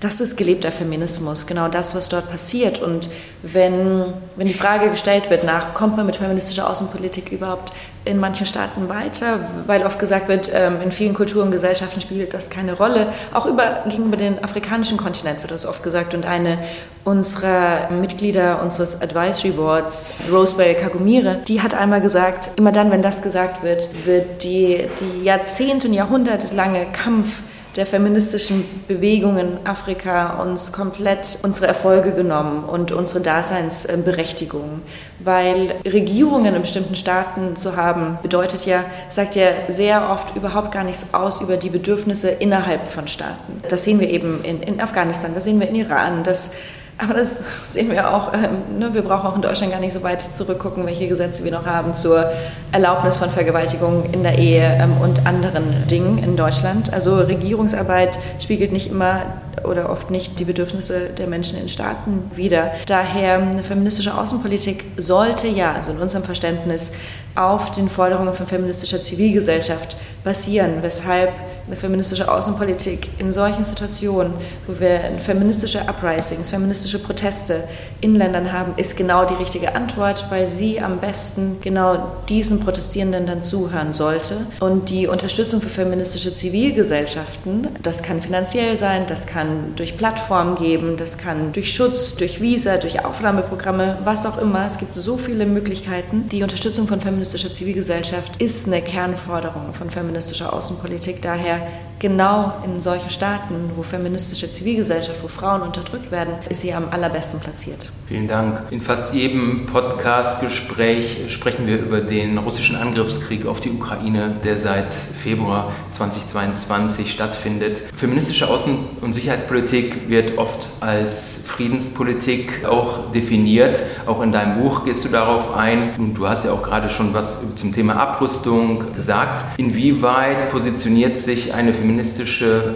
das 0.00 0.20
ist 0.20 0.36
gelebter 0.36 0.70
Feminismus, 0.70 1.46
genau 1.46 1.68
das, 1.68 1.94
was 1.94 2.08
dort 2.08 2.30
passiert. 2.30 2.80
Und 2.80 3.08
wenn, 3.42 4.04
wenn 4.36 4.46
die 4.46 4.52
Frage 4.54 4.90
gestellt 4.90 5.30
wird 5.30 5.44
nach, 5.44 5.72
kommt 5.72 5.96
man 5.96 6.04
mit 6.04 6.16
feministischer 6.16 6.68
Außenpolitik 6.68 7.32
überhaupt 7.32 7.72
in 8.04 8.18
manchen 8.18 8.46
Staaten 8.46 8.88
weiter, 8.88 9.40
weil 9.66 9.84
oft 9.84 9.98
gesagt 9.98 10.28
wird, 10.28 10.50
ähm, 10.52 10.80
in 10.82 10.92
vielen 10.92 11.14
Kulturen 11.14 11.46
und 11.46 11.50
Gesellschaften 11.50 12.00
spielt 12.00 12.34
das 12.34 12.50
keine 12.50 12.74
Rolle. 12.74 13.08
Auch 13.32 13.46
über, 13.46 13.84
gegenüber 13.88 14.16
dem 14.16 14.42
afrikanischen 14.42 14.98
Kontinent 14.98 15.42
wird 15.42 15.50
das 15.50 15.64
oft 15.64 15.82
gesagt. 15.82 16.14
Und 16.14 16.26
eine 16.26 16.58
unserer 17.04 17.90
Mitglieder 17.90 18.62
unseres 18.62 19.00
Advisory 19.00 19.52
Boards, 19.52 20.12
Rosemary 20.30 20.74
Kagumire, 20.74 21.38
die 21.48 21.62
hat 21.62 21.74
einmal 21.74 22.00
gesagt, 22.00 22.50
immer 22.56 22.72
dann, 22.72 22.90
wenn 22.90 23.02
das 23.02 23.22
gesagt 23.22 23.62
wird, 23.62 23.88
wird 24.04 24.44
die, 24.44 24.88
die 25.00 25.24
Jahrzehnte 25.24 25.88
und 25.88 25.94
Jahrhunderte 25.94 26.54
lange 26.54 26.86
Kampf 26.92 27.42
der 27.76 27.86
feministischen 27.86 28.64
Bewegung 28.88 29.36
in 29.36 29.58
Afrika 29.66 30.40
uns 30.40 30.72
komplett 30.72 31.38
unsere 31.42 31.66
Erfolge 31.66 32.12
genommen 32.12 32.64
und 32.64 32.90
unsere 32.90 33.20
Daseinsberechtigung. 33.20 34.82
Weil 35.18 35.74
Regierungen 35.86 36.54
in 36.54 36.62
bestimmten 36.62 36.96
Staaten 36.96 37.54
zu 37.54 37.76
haben, 37.76 38.18
bedeutet 38.22 38.64
ja, 38.64 38.84
sagt 39.08 39.36
ja 39.36 39.48
sehr 39.68 40.10
oft 40.10 40.34
überhaupt 40.36 40.72
gar 40.72 40.84
nichts 40.84 41.12
aus 41.12 41.42
über 41.42 41.58
die 41.58 41.70
Bedürfnisse 41.70 42.30
innerhalb 42.30 42.88
von 42.88 43.08
Staaten. 43.08 43.60
Das 43.68 43.84
sehen 43.84 44.00
wir 44.00 44.08
eben 44.08 44.42
in, 44.42 44.62
in 44.62 44.80
Afghanistan, 44.80 45.32
das 45.34 45.44
sehen 45.44 45.60
wir 45.60 45.68
in 45.68 45.74
Iran, 45.74 46.24
das 46.24 46.54
aber 46.98 47.14
das 47.14 47.42
sehen 47.62 47.90
wir 47.90 48.14
auch, 48.14 48.32
ähm, 48.32 48.78
ne, 48.78 48.94
wir 48.94 49.02
brauchen 49.02 49.26
auch 49.26 49.36
in 49.36 49.42
Deutschland 49.42 49.72
gar 49.72 49.80
nicht 49.80 49.92
so 49.92 50.02
weit 50.02 50.22
zurückgucken, 50.22 50.86
welche 50.86 51.08
Gesetze 51.08 51.44
wir 51.44 51.52
noch 51.52 51.66
haben 51.66 51.94
zur 51.94 52.30
Erlaubnis 52.72 53.18
von 53.18 53.30
Vergewaltigung 53.30 54.04
in 54.12 54.22
der 54.22 54.38
Ehe 54.38 54.78
ähm, 54.80 54.96
und 55.02 55.26
anderen 55.26 55.86
Dingen 55.88 56.18
in 56.18 56.36
Deutschland. 56.36 56.92
Also 56.92 57.16
Regierungsarbeit 57.16 58.18
spiegelt 58.38 58.72
nicht 58.72 58.90
immer 58.90 59.22
oder 59.64 59.90
oft 59.90 60.10
nicht 60.10 60.38
die 60.38 60.44
Bedürfnisse 60.44 61.10
der 61.10 61.26
Menschen 61.26 61.58
in 61.58 61.68
Staaten 61.68 62.30
wider. 62.34 62.70
Daher 62.86 63.38
eine 63.38 63.62
feministische 63.62 64.16
Außenpolitik 64.16 64.84
sollte 64.96 65.48
ja, 65.48 65.72
also 65.72 65.92
in 65.92 65.98
unserem 65.98 66.24
Verständnis, 66.24 66.92
auf 67.34 67.72
den 67.72 67.88
Forderungen 67.90 68.32
von 68.32 68.46
feministischer 68.46 69.02
Zivilgesellschaft 69.02 69.96
basieren, 70.24 70.78
weshalb 70.80 71.32
eine 71.66 71.76
feministische 71.76 72.30
Außenpolitik 72.30 73.08
in 73.18 73.32
solchen 73.32 73.64
Situationen, 73.64 74.34
wo 74.66 74.78
wir 74.78 75.18
feministische 75.18 75.80
Uprisings, 75.80 76.50
feministische 76.50 76.98
Proteste 76.98 77.64
in 78.00 78.14
Ländern 78.14 78.52
haben, 78.52 78.74
ist 78.76 78.96
genau 78.96 79.24
die 79.24 79.34
richtige 79.34 79.74
Antwort, 79.74 80.26
weil 80.30 80.46
sie 80.46 80.80
am 80.80 80.98
besten 80.98 81.58
genau 81.60 82.12
diesen 82.28 82.60
Protestierenden 82.60 83.26
dann 83.26 83.42
zuhören 83.42 83.92
sollte. 83.92 84.36
Und 84.60 84.90
die 84.90 85.08
Unterstützung 85.08 85.60
für 85.60 85.68
feministische 85.68 86.32
Zivilgesellschaften, 86.32 87.68
das 87.82 88.02
kann 88.02 88.20
finanziell 88.20 88.76
sein, 88.76 89.06
das 89.06 89.26
kann 89.26 89.74
durch 89.74 89.96
Plattformen 89.96 90.54
geben, 90.54 90.96
das 90.96 91.18
kann 91.18 91.52
durch 91.52 91.74
Schutz, 91.74 92.14
durch 92.14 92.40
Visa, 92.40 92.76
durch 92.76 93.04
Aufnahmeprogramme, 93.04 93.98
was 94.04 94.24
auch 94.24 94.38
immer. 94.38 94.66
Es 94.66 94.78
gibt 94.78 94.94
so 94.94 95.16
viele 95.16 95.46
Möglichkeiten. 95.46 96.28
Die 96.30 96.42
Unterstützung 96.42 96.86
von 96.86 97.00
feministischer 97.00 97.52
Zivilgesellschaft 97.52 98.40
ist 98.40 98.66
eine 98.68 98.82
Kernforderung 98.82 99.74
von 99.74 99.90
feministischer 99.90 100.52
Außenpolitik. 100.52 101.22
Daher 101.22 101.55
для 101.58 101.70
genau 101.98 102.54
in 102.64 102.80
solchen 102.80 103.10
Staaten, 103.10 103.70
wo 103.74 103.82
feministische 103.82 104.50
Zivilgesellschaft, 104.50 105.22
wo 105.22 105.28
Frauen 105.28 105.62
unterdrückt 105.62 106.10
werden, 106.10 106.34
ist 106.48 106.60
sie 106.60 106.72
am 106.72 106.88
allerbesten 106.90 107.40
platziert. 107.40 107.88
Vielen 108.06 108.28
Dank. 108.28 108.62
In 108.70 108.80
fast 108.80 109.14
jedem 109.14 109.66
Podcast-Gespräch 109.66 111.24
sprechen 111.28 111.66
wir 111.66 111.78
über 111.78 112.00
den 112.00 112.38
russischen 112.38 112.76
Angriffskrieg 112.76 113.46
auf 113.46 113.60
die 113.60 113.70
Ukraine, 113.70 114.36
der 114.44 114.58
seit 114.58 114.92
Februar 114.92 115.72
2022 115.88 117.12
stattfindet. 117.12 117.82
Feministische 117.96 118.46
Außen- 118.46 119.00
und 119.00 119.12
Sicherheitspolitik 119.12 120.08
wird 120.08 120.38
oft 120.38 120.68
als 120.78 121.44
Friedenspolitik 121.46 122.64
auch 122.64 123.10
definiert. 123.10 123.82
Auch 124.06 124.22
in 124.22 124.30
deinem 124.30 124.62
Buch 124.62 124.84
gehst 124.84 125.04
du 125.04 125.08
darauf 125.08 125.56
ein. 125.56 125.96
Und 125.96 126.14
du 126.14 126.28
hast 126.28 126.44
ja 126.44 126.52
auch 126.52 126.62
gerade 126.62 126.88
schon 126.90 127.12
was 127.12 127.56
zum 127.56 127.74
Thema 127.74 127.96
Abrüstung 127.96 128.92
gesagt. 128.92 129.44
Inwieweit 129.58 130.48
positioniert 130.50 131.18
sich 131.18 131.54
eine 131.54 131.74
feministische 131.74 131.85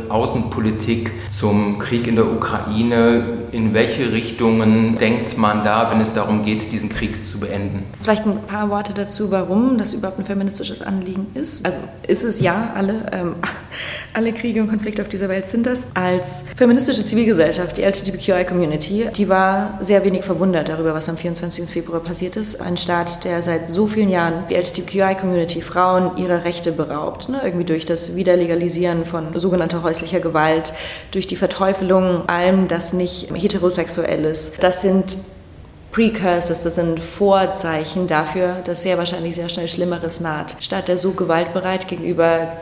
Außenpolitik 0.09 1.13
zum 1.29 1.79
Krieg 1.79 2.07
in 2.07 2.17
der 2.17 2.27
Ukraine? 2.27 3.40
In 3.53 3.75
welche 3.75 4.13
Richtungen 4.13 4.97
denkt 4.99 5.37
man 5.37 5.65
da, 5.65 5.91
wenn 5.91 6.01
es 6.01 6.15
darum 6.15 6.45
geht, 6.45 6.71
diesen 6.71 6.89
Krieg 6.89 7.25
zu 7.25 7.41
beenden? 7.41 7.85
Vielleicht 8.03 8.25
ein 8.25 8.43
paar 8.43 8.71
Worte 8.71 8.93
dazu, 8.95 9.31
warum 9.31 9.77
das 9.79 9.93
überhaupt 9.93 10.19
ein 10.19 10.25
feministisches 10.25 10.83
Anliegen 10.83 11.27
ist. 11.35 11.65
Also 11.65 11.79
ist 12.07 12.23
es 12.23 12.41
ja, 12.41 12.73
alle, 12.77 13.07
ähm, 13.13 13.37
alle 14.15 14.33
Kriege 14.33 14.61
und 14.63 14.69
Konflikte 14.69 15.03
auf 15.03 15.09
dieser 15.09 15.29
Welt 15.29 15.49
sind 15.49 15.67
das. 15.67 15.89
Als 15.95 16.45
feministische 16.57 17.05
Zivilgesellschaft, 17.05 17.77
die 17.77 17.83
LGBTQI-Community, 17.83 19.09
die 19.17 19.29
war 19.29 19.79
sehr 19.81 20.05
wenig 20.05 20.23
verwundert 20.23 20.69
darüber, 20.69 20.95
was 20.95 21.09
am 21.09 21.17
24. 21.17 21.69
Februar 21.69 22.01
passiert 22.01 22.37
ist. 22.37 22.61
Ein 22.61 22.77
Staat, 22.77 23.25
der 23.25 23.43
seit 23.43 23.69
so 23.69 23.87
vielen 23.87 24.11
Jahren 24.11 24.45
die 24.49 24.55
LGBTQI-Community, 24.55 25.61
Frauen, 25.61 26.17
ihrer 26.17 26.45
Rechte 26.45 26.71
beraubt. 26.73 27.29
Ne? 27.29 27.41
Irgendwie 27.45 27.65
durch 27.65 27.85
das 27.85 28.15
Wiederlegalisieren 28.15 29.05
von 29.05 29.29
sogenannter 29.35 29.83
häuslicher 29.83 30.21
Gewalt, 30.21 30.73
durch 31.11 31.27
die 31.27 31.37
Verteufelung 31.37 32.29
allem, 32.29 32.69
das 32.69 32.93
nicht 32.93 33.33
heterosexuell 33.41 34.25
ist. 34.25 34.63
Das 34.63 34.83
sind 34.83 35.19
Precursors, 35.93 36.63
das 36.63 36.77
sind 36.77 37.01
Vorzeichen 37.01 38.07
dafür, 38.07 38.61
dass 38.63 38.83
sehr 38.83 38.97
wahrscheinlich 38.97 39.35
sehr 39.35 39.49
schnell 39.49 39.67
Schlimmeres 39.67 40.21
naht. 40.21 40.57
Statt 40.61 40.87
der 40.89 40.97
so 40.97 41.13
gewaltbereit 41.13 41.89
gegenüber 41.89 42.53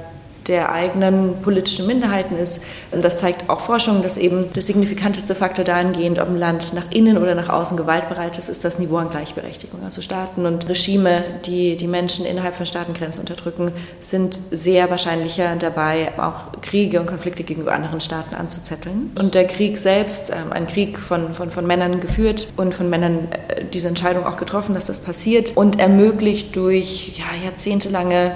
der 0.49 0.73
eigenen 0.73 1.41
politischen 1.43 1.87
Minderheiten 1.87 2.37
ist. 2.37 2.65
Und 2.91 3.05
das 3.05 3.17
zeigt 3.17 3.49
auch 3.51 3.61
Forschung, 3.61 4.03
dass 4.03 4.17
eben 4.17 4.53
der 4.53 4.63
signifikanteste 4.63 5.35
Faktor 5.35 5.65
dahingehend, 5.65 6.19
ob 6.19 6.29
ein 6.29 6.37
Land 6.37 6.73
nach 6.75 6.91
innen 6.91 7.19
oder 7.19 7.35
nach 7.35 7.49
außen 7.49 7.77
gewaltbereit 7.77 8.39
ist, 8.39 8.49
ist 8.49 8.65
das 8.65 8.79
Niveau 8.79 8.97
an 8.97 9.11
Gleichberechtigung. 9.11 9.83
Also 9.85 10.01
Staaten 10.01 10.47
und 10.47 10.69
Regime, 10.69 11.23
die 11.45 11.77
die 11.77 11.87
Menschen 11.87 12.25
innerhalb 12.25 12.55
von 12.55 12.67
Staatengrenzen 12.67 13.21
unterdrücken, 13.21 13.73
sind 14.01 14.35
sehr 14.35 14.91
wahrscheinlicher 14.91 15.57
dabei, 15.57 16.13
auch 16.19 16.61
Kriege 16.63 17.01
und 17.01 17.07
Konflikte 17.07 17.45
gegenüber 17.45 17.73
anderen 17.73 18.01
Staaten 18.01 18.35
anzuzetteln. 18.35 19.13
Und 19.19 19.35
der 19.35 19.47
Krieg 19.47 19.79
selbst, 19.79 20.31
ähm, 20.31 20.53
ein 20.53 20.67
Krieg 20.67 20.99
von, 20.99 21.35
von, 21.35 21.51
von 21.51 21.67
Männern 21.67 22.01
geführt 22.01 22.53
und 22.57 22.75
von 22.75 22.89
Männern 22.89 23.29
äh, 23.31 23.65
diese 23.65 23.89
Entscheidung 23.89 24.27
auch 24.27 24.37
getroffen, 24.37 24.75
dass 24.75 24.87
das 24.87 25.01
passiert 25.01 25.57
und 25.57 25.79
ermöglicht 25.79 26.57
durch 26.57 27.19
ja, 27.19 27.25
jahrzehntelange 27.45 28.33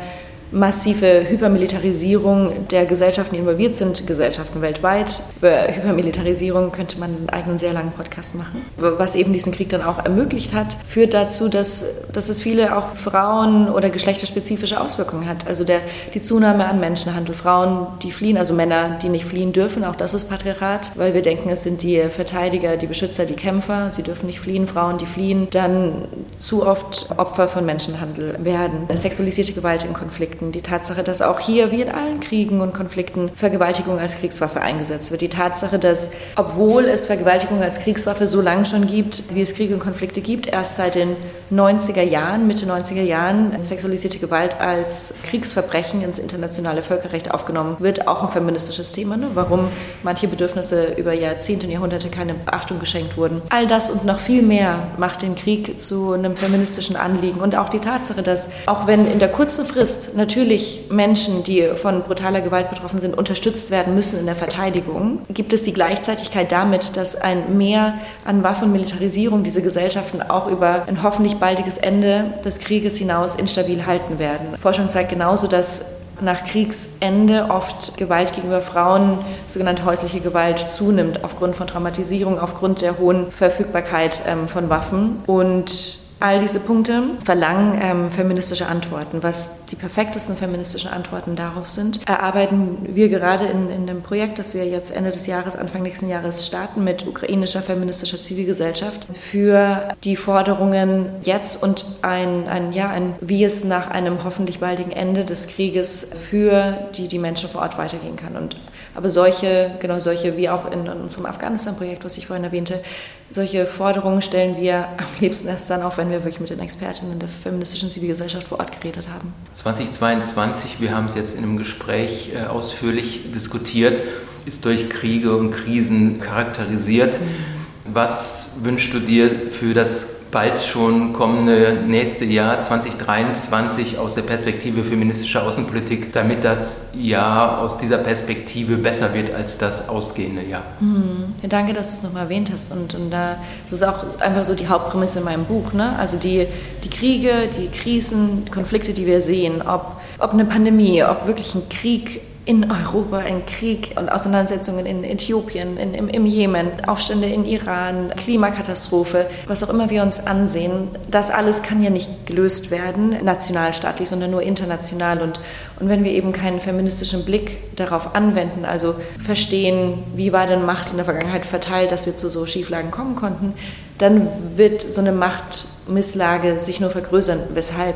massive 0.52 1.28
Hypermilitarisierung 1.28 2.68
der 2.68 2.86
Gesellschaften, 2.86 3.34
die 3.34 3.40
involviert 3.40 3.74
sind, 3.74 4.06
Gesellschaften 4.06 4.60
weltweit. 4.60 5.20
Über 5.38 5.66
Hypermilitarisierung 5.66 6.72
könnte 6.72 6.98
man 6.98 7.16
einen 7.16 7.30
eigenen 7.30 7.58
sehr 7.58 7.72
langen 7.72 7.92
Podcast 7.92 8.34
machen. 8.34 8.62
Was 8.76 9.16
eben 9.16 9.32
diesen 9.32 9.52
Krieg 9.52 9.70
dann 9.70 9.82
auch 9.82 10.04
ermöglicht 10.04 10.54
hat, 10.54 10.76
führt 10.86 11.14
dazu, 11.14 11.48
dass, 11.48 11.84
dass 12.12 12.28
es 12.28 12.42
viele 12.42 12.76
auch 12.76 12.94
Frauen- 12.94 13.68
oder 13.70 13.90
geschlechterspezifische 13.90 14.80
Auswirkungen 14.80 15.28
hat. 15.28 15.46
Also 15.46 15.64
der, 15.64 15.80
die 16.14 16.20
Zunahme 16.20 16.66
an 16.66 16.80
Menschenhandel, 16.80 17.34
Frauen, 17.34 17.86
die 18.02 18.12
fliehen, 18.12 18.36
also 18.36 18.52
Männer, 18.52 18.98
die 19.02 19.08
nicht 19.08 19.24
fliehen 19.24 19.52
dürfen, 19.52 19.84
auch 19.84 19.96
das 19.96 20.14
ist 20.14 20.28
Patriarchat, 20.28 20.92
weil 20.96 21.14
wir 21.14 21.22
denken, 21.22 21.48
es 21.48 21.62
sind 21.62 21.82
die 21.82 21.98
Verteidiger, 22.02 22.76
die 22.76 22.86
Beschützer, 22.86 23.24
die 23.24 23.34
Kämpfer, 23.34 23.90
sie 23.90 24.02
dürfen 24.02 24.26
nicht 24.26 24.40
fliehen, 24.40 24.66
Frauen, 24.66 24.98
die 24.98 25.06
fliehen, 25.06 25.48
dann 25.50 26.08
zu 26.36 26.66
oft 26.66 27.08
Opfer 27.16 27.48
von 27.48 27.64
Menschenhandel 27.64 28.36
werden. 28.44 28.86
Sexualisierte 28.94 29.52
Gewalt 29.52 29.84
in 29.84 29.92
Konflikten 29.92 30.41
Konflikten, 30.42 30.52
die 30.52 30.62
Tatsache, 30.62 31.02
dass 31.02 31.22
auch 31.22 31.38
hier, 31.38 31.70
wie 31.70 31.82
in 31.82 31.88
allen 31.88 32.20
Kriegen 32.20 32.60
und 32.60 32.74
Konflikten, 32.74 33.30
Vergewaltigung 33.34 33.98
als 33.98 34.16
Kriegswaffe 34.18 34.60
eingesetzt 34.60 35.10
wird, 35.10 35.20
die 35.20 35.28
Tatsache, 35.28 35.78
dass, 35.78 36.10
obwohl 36.36 36.84
es 36.84 37.06
Vergewaltigung 37.06 37.62
als 37.62 37.80
Kriegswaffe 37.80 38.26
so 38.26 38.40
lange 38.40 38.66
schon 38.66 38.86
gibt, 38.86 39.34
wie 39.34 39.42
es 39.42 39.54
Kriege 39.54 39.74
und 39.74 39.80
Konflikte 39.80 40.20
gibt, 40.20 40.46
erst 40.46 40.76
seit 40.76 40.94
den 40.96 41.16
90er 41.52 42.02
Jahren, 42.02 42.46
Mitte 42.46 42.66
90er 42.66 43.02
Jahren, 43.02 43.62
sexualisierte 43.62 44.18
Gewalt 44.18 44.60
als 44.60 45.14
Kriegsverbrechen 45.24 46.02
ins 46.02 46.18
internationale 46.18 46.82
Völkerrecht 46.82 47.30
aufgenommen 47.30 47.76
wird, 47.78 48.08
auch 48.08 48.22
ein 48.22 48.28
feministisches 48.28 48.92
Thema, 48.92 49.16
ne? 49.16 49.28
warum 49.34 49.68
manche 50.02 50.28
Bedürfnisse 50.28 50.94
über 50.96 51.12
Jahrzehnte 51.12 51.66
und 51.66 51.72
Jahrhunderte 51.72 52.08
keine 52.08 52.34
Beachtung 52.34 52.78
geschenkt 52.78 53.16
wurden. 53.16 53.42
All 53.50 53.66
das 53.66 53.90
und 53.90 54.04
noch 54.04 54.18
viel 54.18 54.42
mehr 54.42 54.88
macht 54.96 55.22
den 55.22 55.34
Krieg 55.34 55.80
zu 55.80 56.12
einem 56.12 56.36
feministischen 56.36 56.96
Anliegen 56.96 57.40
und 57.40 57.54
auch 57.56 57.68
die 57.68 57.80
Tatsache, 57.80 58.22
dass 58.22 58.50
auch 58.66 58.86
wenn 58.86 59.06
in 59.06 59.18
der 59.18 59.28
kurzen 59.28 59.66
Frist 59.66 60.16
natürlich 60.16 60.31
natürlich 60.32 60.84
Menschen, 60.88 61.44
die 61.44 61.62
von 61.74 62.02
brutaler 62.04 62.40
Gewalt 62.40 62.70
betroffen 62.70 62.98
sind, 62.98 63.18
unterstützt 63.18 63.70
werden 63.70 63.94
müssen 63.94 64.18
in 64.18 64.24
der 64.24 64.34
Verteidigung, 64.34 65.20
gibt 65.28 65.52
es 65.52 65.62
die 65.64 65.74
Gleichzeitigkeit 65.74 66.50
damit, 66.50 66.96
dass 66.96 67.16
ein 67.16 67.58
Mehr 67.58 67.98
an 68.24 68.42
Waffen 68.42 68.68
und 68.68 68.72
Militarisierung 68.72 69.42
diese 69.42 69.60
Gesellschaften 69.60 70.22
auch 70.22 70.46
über 70.46 70.84
ein 70.86 71.02
hoffentlich 71.02 71.36
baldiges 71.36 71.76
Ende 71.76 72.32
des 72.46 72.60
Krieges 72.60 72.96
hinaus 72.96 73.34
instabil 73.34 73.84
halten 73.84 74.18
werden. 74.18 74.56
Forschung 74.58 74.88
zeigt 74.88 75.10
genauso, 75.10 75.48
dass 75.48 75.84
nach 76.22 76.44
Kriegsende 76.44 77.50
oft 77.50 77.98
Gewalt 77.98 78.32
gegenüber 78.32 78.62
Frauen, 78.62 79.18
sogenannte 79.46 79.84
häusliche 79.84 80.20
Gewalt, 80.20 80.58
zunimmt 80.70 81.24
aufgrund 81.24 81.56
von 81.56 81.66
Traumatisierung, 81.66 82.38
aufgrund 82.38 82.80
der 82.80 82.98
hohen 82.98 83.30
Verfügbarkeit 83.30 84.22
ähm, 84.26 84.48
von 84.48 84.70
Waffen. 84.70 85.18
Und 85.26 86.01
all 86.22 86.40
diese 86.40 86.60
Punkte 86.60 87.02
verlangen 87.24 87.78
ähm, 87.82 88.10
feministische 88.10 88.66
Antworten. 88.66 89.22
Was 89.22 89.66
die 89.66 89.76
perfektesten 89.76 90.36
feministischen 90.36 90.90
Antworten 90.90 91.34
darauf 91.34 91.68
sind, 91.68 92.06
erarbeiten 92.08 92.78
wir 92.94 93.08
gerade 93.08 93.44
in, 93.44 93.68
in 93.68 93.86
dem 93.86 94.02
Projekt, 94.02 94.38
das 94.38 94.54
wir 94.54 94.64
jetzt 94.66 94.94
Ende 94.94 95.10
des 95.10 95.26
Jahres, 95.26 95.56
Anfang 95.56 95.82
nächsten 95.82 96.08
Jahres 96.08 96.46
starten 96.46 96.84
mit 96.84 97.06
ukrainischer 97.06 97.60
feministischer 97.60 98.20
Zivilgesellschaft 98.20 99.08
für 99.14 99.88
die 100.04 100.16
Forderungen 100.16 101.06
jetzt 101.22 101.60
und 101.60 101.84
ein, 102.02 102.48
ein, 102.48 102.72
ja, 102.72 102.90
ein, 102.90 103.14
wie 103.20 103.42
es 103.44 103.64
nach 103.64 103.90
einem 103.90 104.22
hoffentlich 104.22 104.60
baldigen 104.60 104.92
Ende 104.92 105.24
des 105.24 105.48
Krieges 105.48 106.12
für 106.30 106.78
die, 106.94 107.08
die 107.08 107.18
Menschen 107.18 107.48
vor 107.48 107.62
Ort 107.62 107.78
weitergehen 107.78 108.16
kann. 108.16 108.36
Und 108.36 108.56
aber 108.94 109.10
solche, 109.10 109.74
genau 109.80 109.98
solche, 109.98 110.36
wie 110.36 110.48
auch 110.48 110.70
in, 110.70 110.86
in 110.86 111.00
unserem 111.00 111.26
Afghanistan-Projekt, 111.26 112.04
was 112.04 112.18
ich 112.18 112.26
vorhin 112.26 112.44
erwähnte, 112.44 112.80
solche 113.28 113.66
Forderungen 113.66 114.20
stellen 114.22 114.56
wir 114.58 114.88
am 114.98 115.06
liebsten 115.20 115.48
erst 115.48 115.70
dann 115.70 115.82
auf, 115.82 115.98
wenn 115.98 116.10
wir 116.10 116.18
wirklich 116.18 116.40
mit 116.40 116.50
den 116.50 116.60
Expertinnen 116.60 117.18
der 117.18 117.28
feministischen 117.28 117.88
Zivilgesellschaft 117.88 118.48
vor 118.48 118.58
Ort 118.58 118.80
geredet 118.80 119.08
haben. 119.08 119.32
2022, 119.52 120.80
wir 120.80 120.94
haben 120.94 121.06
es 121.06 121.14
jetzt 121.14 121.36
in 121.36 121.44
einem 121.44 121.56
Gespräch 121.56 122.32
äh, 122.34 122.44
ausführlich 122.46 123.32
diskutiert, 123.32 124.02
ist 124.44 124.64
durch 124.64 124.90
Kriege 124.90 125.36
und 125.36 125.50
Krisen 125.50 126.20
charakterisiert. 126.20 127.20
Mhm. 127.20 127.94
Was 127.94 128.58
wünschst 128.62 128.92
du 128.94 129.00
dir 129.00 129.50
für 129.50 129.74
das 129.74 130.21
bald 130.32 130.58
schon 130.58 131.12
kommende 131.12 131.84
nächste 131.86 132.24
Jahr 132.24 132.58
2023 132.58 133.98
aus 133.98 134.14
der 134.14 134.22
Perspektive 134.22 134.82
feministischer 134.82 135.46
Außenpolitik, 135.46 136.10
damit 136.14 136.42
das 136.42 136.92
Jahr 136.98 137.60
aus 137.60 137.76
dieser 137.76 137.98
Perspektive 137.98 138.78
besser 138.78 139.12
wird 139.12 139.32
als 139.32 139.58
das 139.58 139.90
ausgehende 139.90 140.42
Jahr. 140.42 140.64
Mhm. 140.80 141.34
Ja, 141.42 141.48
danke, 141.48 141.74
dass 141.74 141.90
du 141.90 141.96
es 141.98 142.02
nochmal 142.02 142.24
erwähnt 142.24 142.50
hast. 142.50 142.72
Und, 142.72 142.94
und 142.94 143.10
da, 143.10 143.36
das 143.64 143.74
ist 143.74 143.82
auch 143.82 144.18
einfach 144.20 144.44
so 144.44 144.54
die 144.54 144.68
Hauptprämisse 144.68 145.18
in 145.18 145.26
meinem 145.26 145.44
Buch. 145.44 145.74
Ne? 145.74 145.96
Also 145.98 146.16
die, 146.16 146.46
die 146.82 146.90
Kriege, 146.90 147.50
die 147.54 147.68
Krisen, 147.68 148.46
Konflikte, 148.50 148.94
die 148.94 149.04
wir 149.04 149.20
sehen, 149.20 149.60
ob, 149.60 150.00
ob 150.18 150.32
eine 150.32 150.46
Pandemie, 150.46 151.04
ob 151.04 151.26
wirklich 151.26 151.54
ein 151.54 151.68
Krieg 151.68 152.22
in 152.44 152.68
Europa 152.72 153.18
ein 153.18 153.46
Krieg 153.46 153.92
und 153.96 154.08
Auseinandersetzungen 154.08 154.84
in 154.84 155.04
Äthiopien, 155.04 155.76
in, 155.76 155.94
im, 155.94 156.08
im, 156.08 156.26
Jemen, 156.26 156.72
Aufstände 156.88 157.28
in 157.28 157.44
Iran, 157.44 158.12
Klimakatastrophe, 158.16 159.26
was 159.46 159.62
auch 159.62 159.68
immer 159.68 159.90
wir 159.90 160.02
uns 160.02 160.26
ansehen, 160.26 160.88
das 161.08 161.30
alles 161.30 161.62
kann 161.62 161.82
ja 161.84 161.90
nicht 161.90 162.26
gelöst 162.26 162.72
werden, 162.72 163.24
nationalstaatlich, 163.24 164.08
sondern 164.08 164.32
nur 164.32 164.42
international. 164.42 165.22
Und, 165.22 165.40
und 165.78 165.88
wenn 165.88 166.02
wir 166.02 166.10
eben 166.10 166.32
keinen 166.32 166.58
feministischen 166.58 167.24
Blick 167.24 167.76
darauf 167.76 168.16
anwenden, 168.16 168.64
also 168.64 168.96
verstehen, 169.22 170.02
wie 170.16 170.32
war 170.32 170.48
denn 170.48 170.66
Macht 170.66 170.90
in 170.90 170.96
der 170.96 171.04
Vergangenheit 171.04 171.46
verteilt, 171.46 171.92
dass 171.92 172.06
wir 172.06 172.16
zu 172.16 172.28
so 172.28 172.46
Schieflagen 172.46 172.90
kommen 172.90 173.14
konnten, 173.14 173.54
dann 173.98 174.26
wird 174.56 174.90
so 174.90 175.00
eine 175.00 175.12
Machtmisslage 175.12 176.58
sich 176.58 176.80
nur 176.80 176.90
vergrößern, 176.90 177.38
weshalb 177.54 177.94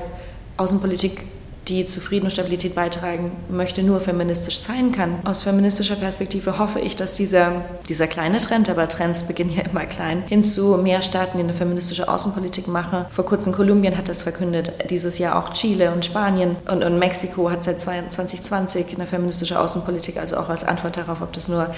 Außenpolitik 0.56 1.26
die 1.68 1.87
zu 1.87 2.00
Frieden 2.00 2.26
und 2.26 2.31
Stabilität 2.31 2.74
beitragen 2.74 3.33
möchte, 3.48 3.83
nur 3.83 4.00
feministisch 4.00 4.59
sein 4.59 4.92
kann. 4.92 5.18
Aus 5.24 5.42
feministischer 5.42 5.96
Perspektive 5.96 6.59
hoffe 6.59 6.81
ich, 6.81 6.96
dass 6.96 7.16
dieser, 7.16 7.64
dieser 7.88 8.07
kleine 8.07 8.38
Trend, 8.38 8.68
aber 8.70 8.88
Trends 8.88 9.24
beginnen 9.24 9.55
ja 9.57 9.62
immer 9.62 9.87
klein, 9.87 10.22
hin 10.29 10.42
zu 10.42 10.76
mehr 10.76 11.02
Staaten, 11.02 11.38
die 11.38 11.44
eine 11.44 11.55
feministische 11.55 12.09
Außenpolitik 12.09 12.68
machen. 12.68 13.07
Vor 13.11 13.26
kurzem 13.26 13.52
Kolumbien 13.52 13.96
hat 13.96 14.09
das 14.09 14.22
verkündet, 14.22 14.72
dieses 14.90 15.18
Jahr 15.18 15.37
auch 15.38 15.52
Chile 15.52 15.92
und 15.92 16.05
Spanien 16.05 16.57
und, 16.70 16.85
und 16.85 16.98
Mexiko 16.98 17.50
hat 17.50 17.64
seit 17.64 17.81
2020 17.81 18.94
eine 18.94 19.07
feministische 19.07 19.59
Außenpolitik, 19.59 20.18
also 20.18 20.37
auch 20.37 20.48
als 20.48 20.64
Antwort 20.64 20.96
darauf, 20.96 21.20
ob 21.20 21.33
das 21.33 21.48
nur 21.48 21.68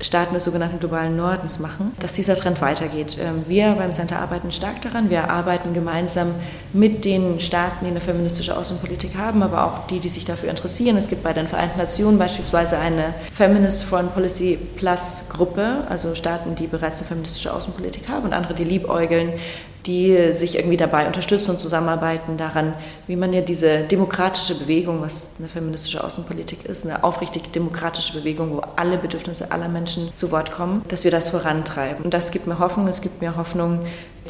Staaten 0.00 0.34
des 0.34 0.44
sogenannten 0.44 0.78
globalen 0.78 1.16
Nordens 1.16 1.58
machen, 1.58 1.92
dass 1.98 2.12
dieser 2.12 2.36
Trend 2.36 2.60
weitergeht. 2.60 3.18
Ähm, 3.20 3.48
wir 3.48 3.74
beim 3.74 3.90
Center 3.90 4.20
arbeiten 4.20 4.52
stark 4.52 4.80
daran. 4.82 5.10
Wir 5.10 5.30
arbeiten 5.30 5.74
gemeinsam 5.74 6.34
mit 6.72 7.04
den 7.04 7.40
Staaten, 7.40 7.84
die 7.84 7.90
eine 7.90 8.00
feministische 8.00 8.56
Außenpolitik 8.56 9.16
haben, 9.16 9.42
aber 9.42 9.64
auch 9.64 9.86
die, 9.88 10.00
die 10.00 10.08
sich 10.08 10.24
dafür 10.24 10.50
interessieren. 10.50 10.96
Es 10.96 11.08
gibt 11.08 11.22
bei 11.22 11.32
den 11.32 11.48
Vereinten 11.48 11.78
Nationen 11.78 12.18
beispielsweise 12.18 12.78
eine 12.78 13.14
Feminist 13.32 13.84
Foreign 13.84 14.10
Policy 14.10 14.58
Plus 14.76 15.24
Gruppe, 15.28 15.84
also 15.88 16.14
Staaten, 16.14 16.54
die 16.54 16.66
bereits 16.66 17.00
eine 17.00 17.08
feministische 17.08 17.52
Außenpolitik 17.52 18.08
haben 18.08 18.26
und 18.26 18.32
andere, 18.32 18.54
die 18.54 18.64
liebäugeln 18.64 19.32
die 19.88 20.32
sich 20.32 20.56
irgendwie 20.56 20.76
dabei 20.76 21.06
unterstützen 21.06 21.52
und 21.52 21.60
zusammenarbeiten 21.60 22.36
daran, 22.36 22.74
wie 23.06 23.16
man 23.16 23.32
ja 23.32 23.40
diese 23.40 23.80
demokratische 23.80 24.54
Bewegung, 24.54 25.00
was 25.00 25.30
eine 25.38 25.48
feministische 25.48 26.04
Außenpolitik 26.04 26.66
ist, 26.66 26.86
eine 26.86 27.02
aufrichtig 27.02 27.52
demokratische 27.52 28.12
Bewegung, 28.12 28.52
wo 28.52 28.62
alle 28.76 28.98
Bedürfnisse 28.98 29.50
aller 29.50 29.68
Menschen 29.68 30.14
zu 30.14 30.30
Wort 30.30 30.52
kommen, 30.52 30.84
dass 30.88 31.04
wir 31.04 31.10
das 31.10 31.30
vorantreiben. 31.30 32.04
Und 32.04 32.14
das 32.14 32.30
gibt 32.30 32.46
mir 32.46 32.58
Hoffnung, 32.58 32.86
es 32.86 33.00
gibt 33.00 33.22
mir 33.22 33.36
Hoffnung, 33.36 33.80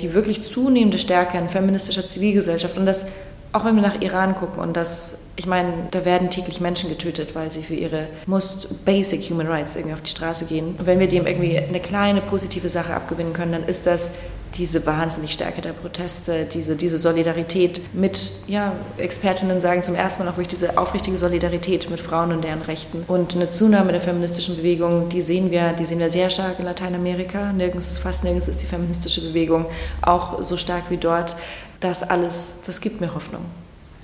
die 0.00 0.14
wirklich 0.14 0.42
zunehmende 0.42 0.98
Stärke 0.98 1.36
an 1.36 1.48
feministischer 1.48 2.06
Zivilgesellschaft 2.06 2.78
und 2.78 2.86
das 2.86 3.06
auch 3.52 3.64
wenn 3.64 3.76
wir 3.76 3.82
nach 3.82 4.00
Iran 4.02 4.34
gucken 4.36 4.60
und 4.60 4.76
das, 4.76 5.20
ich 5.36 5.46
meine, 5.46 5.72
da 5.90 6.04
werden 6.04 6.30
täglich 6.30 6.60
Menschen 6.60 6.90
getötet, 6.90 7.34
weil 7.34 7.50
sie 7.50 7.62
für 7.62 7.74
ihre 7.74 8.08
most 8.26 8.84
basic 8.84 9.22
human 9.30 9.46
rights 9.46 9.74
irgendwie 9.74 9.94
auf 9.94 10.02
die 10.02 10.10
Straße 10.10 10.44
gehen. 10.44 10.76
Und 10.78 10.86
wenn 10.86 11.00
wir 11.00 11.08
dem 11.08 11.26
irgendwie 11.26 11.58
eine 11.58 11.80
kleine 11.80 12.20
positive 12.20 12.68
Sache 12.68 12.92
abgewinnen 12.92 13.32
können, 13.32 13.52
dann 13.52 13.64
ist 13.64 13.86
das 13.86 14.12
diese 14.54 14.84
wahnsinnig 14.86 15.32
Stärke 15.32 15.60
der 15.60 15.72
Proteste, 15.72 16.44
diese, 16.44 16.76
diese 16.76 16.98
Solidarität 16.98 17.82
mit, 17.94 18.30
ja, 18.46 18.72
Expertinnen 18.96 19.60
sagen 19.60 19.82
zum 19.82 19.94
ersten 19.94 20.24
Mal 20.24 20.30
auch 20.30 20.36
wirklich 20.36 20.48
diese 20.48 20.78
aufrichtige 20.78 21.18
Solidarität 21.18 21.90
mit 21.90 22.00
Frauen 22.00 22.32
und 22.32 22.44
deren 22.44 22.62
Rechten. 22.62 23.04
Und 23.06 23.34
eine 23.34 23.50
Zunahme 23.50 23.92
der 23.92 24.00
feministischen 24.00 24.56
Bewegung, 24.56 25.08
die 25.08 25.20
sehen 25.20 25.50
wir, 25.50 25.72
die 25.72 25.84
sehen 25.84 25.98
wir 25.98 26.10
sehr 26.10 26.30
stark 26.30 26.58
in 26.58 26.64
Lateinamerika. 26.64 27.52
Nirgends, 27.52 27.98
fast 27.98 28.24
nirgends 28.24 28.48
ist 28.48 28.62
die 28.62 28.66
feministische 28.66 29.20
Bewegung 29.20 29.66
auch 30.02 30.42
so 30.42 30.56
stark 30.56 30.84
wie 30.90 30.96
dort. 30.96 31.36
Das 31.80 32.02
alles, 32.02 32.62
das 32.66 32.80
gibt 32.80 33.00
mir 33.00 33.14
Hoffnung. 33.14 33.44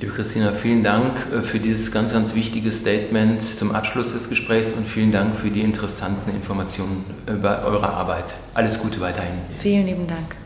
Liebe 0.01 0.13
Christina, 0.13 0.53
vielen 0.53 0.83
Dank 0.83 1.19
äh, 1.33 1.41
für 1.41 1.61
dieses 1.61 1.93
ganz, 1.93 2.13
ganz 2.13 2.35
wichtige 2.35 2.73
Statement 2.73 3.41
zum 3.41 3.73
Abschluss 3.73 4.13
des 4.13 4.29
Gesprächs 4.29 4.73
und 4.73 4.89
vielen 4.89 5.13
Dank 5.13 5.37
für 5.37 5.51
die 5.51 5.61
interessanten 5.61 6.31
Informationen 6.31 7.05
über 7.29 7.65
eure 7.65 7.89
Arbeit. 7.89 8.35
Alles 8.55 8.81
Gute 8.81 9.01
weiterhin. 9.01 9.35
Vielen 9.53 9.87
lieben 9.87 10.07
Dank. 10.09 10.37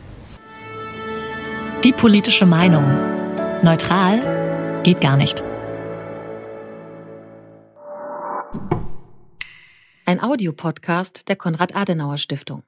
Die 1.82 1.92
politische 1.92 2.44
Meinung. 2.44 2.84
Neutral 3.62 4.82
geht 4.82 5.00
gar 5.00 5.16
nicht. 5.16 5.42
Ein 10.04 10.22
Audiopodcast 10.22 11.26
der 11.28 11.36
Konrad-Adenauer 11.36 12.18
Stiftung. 12.18 12.64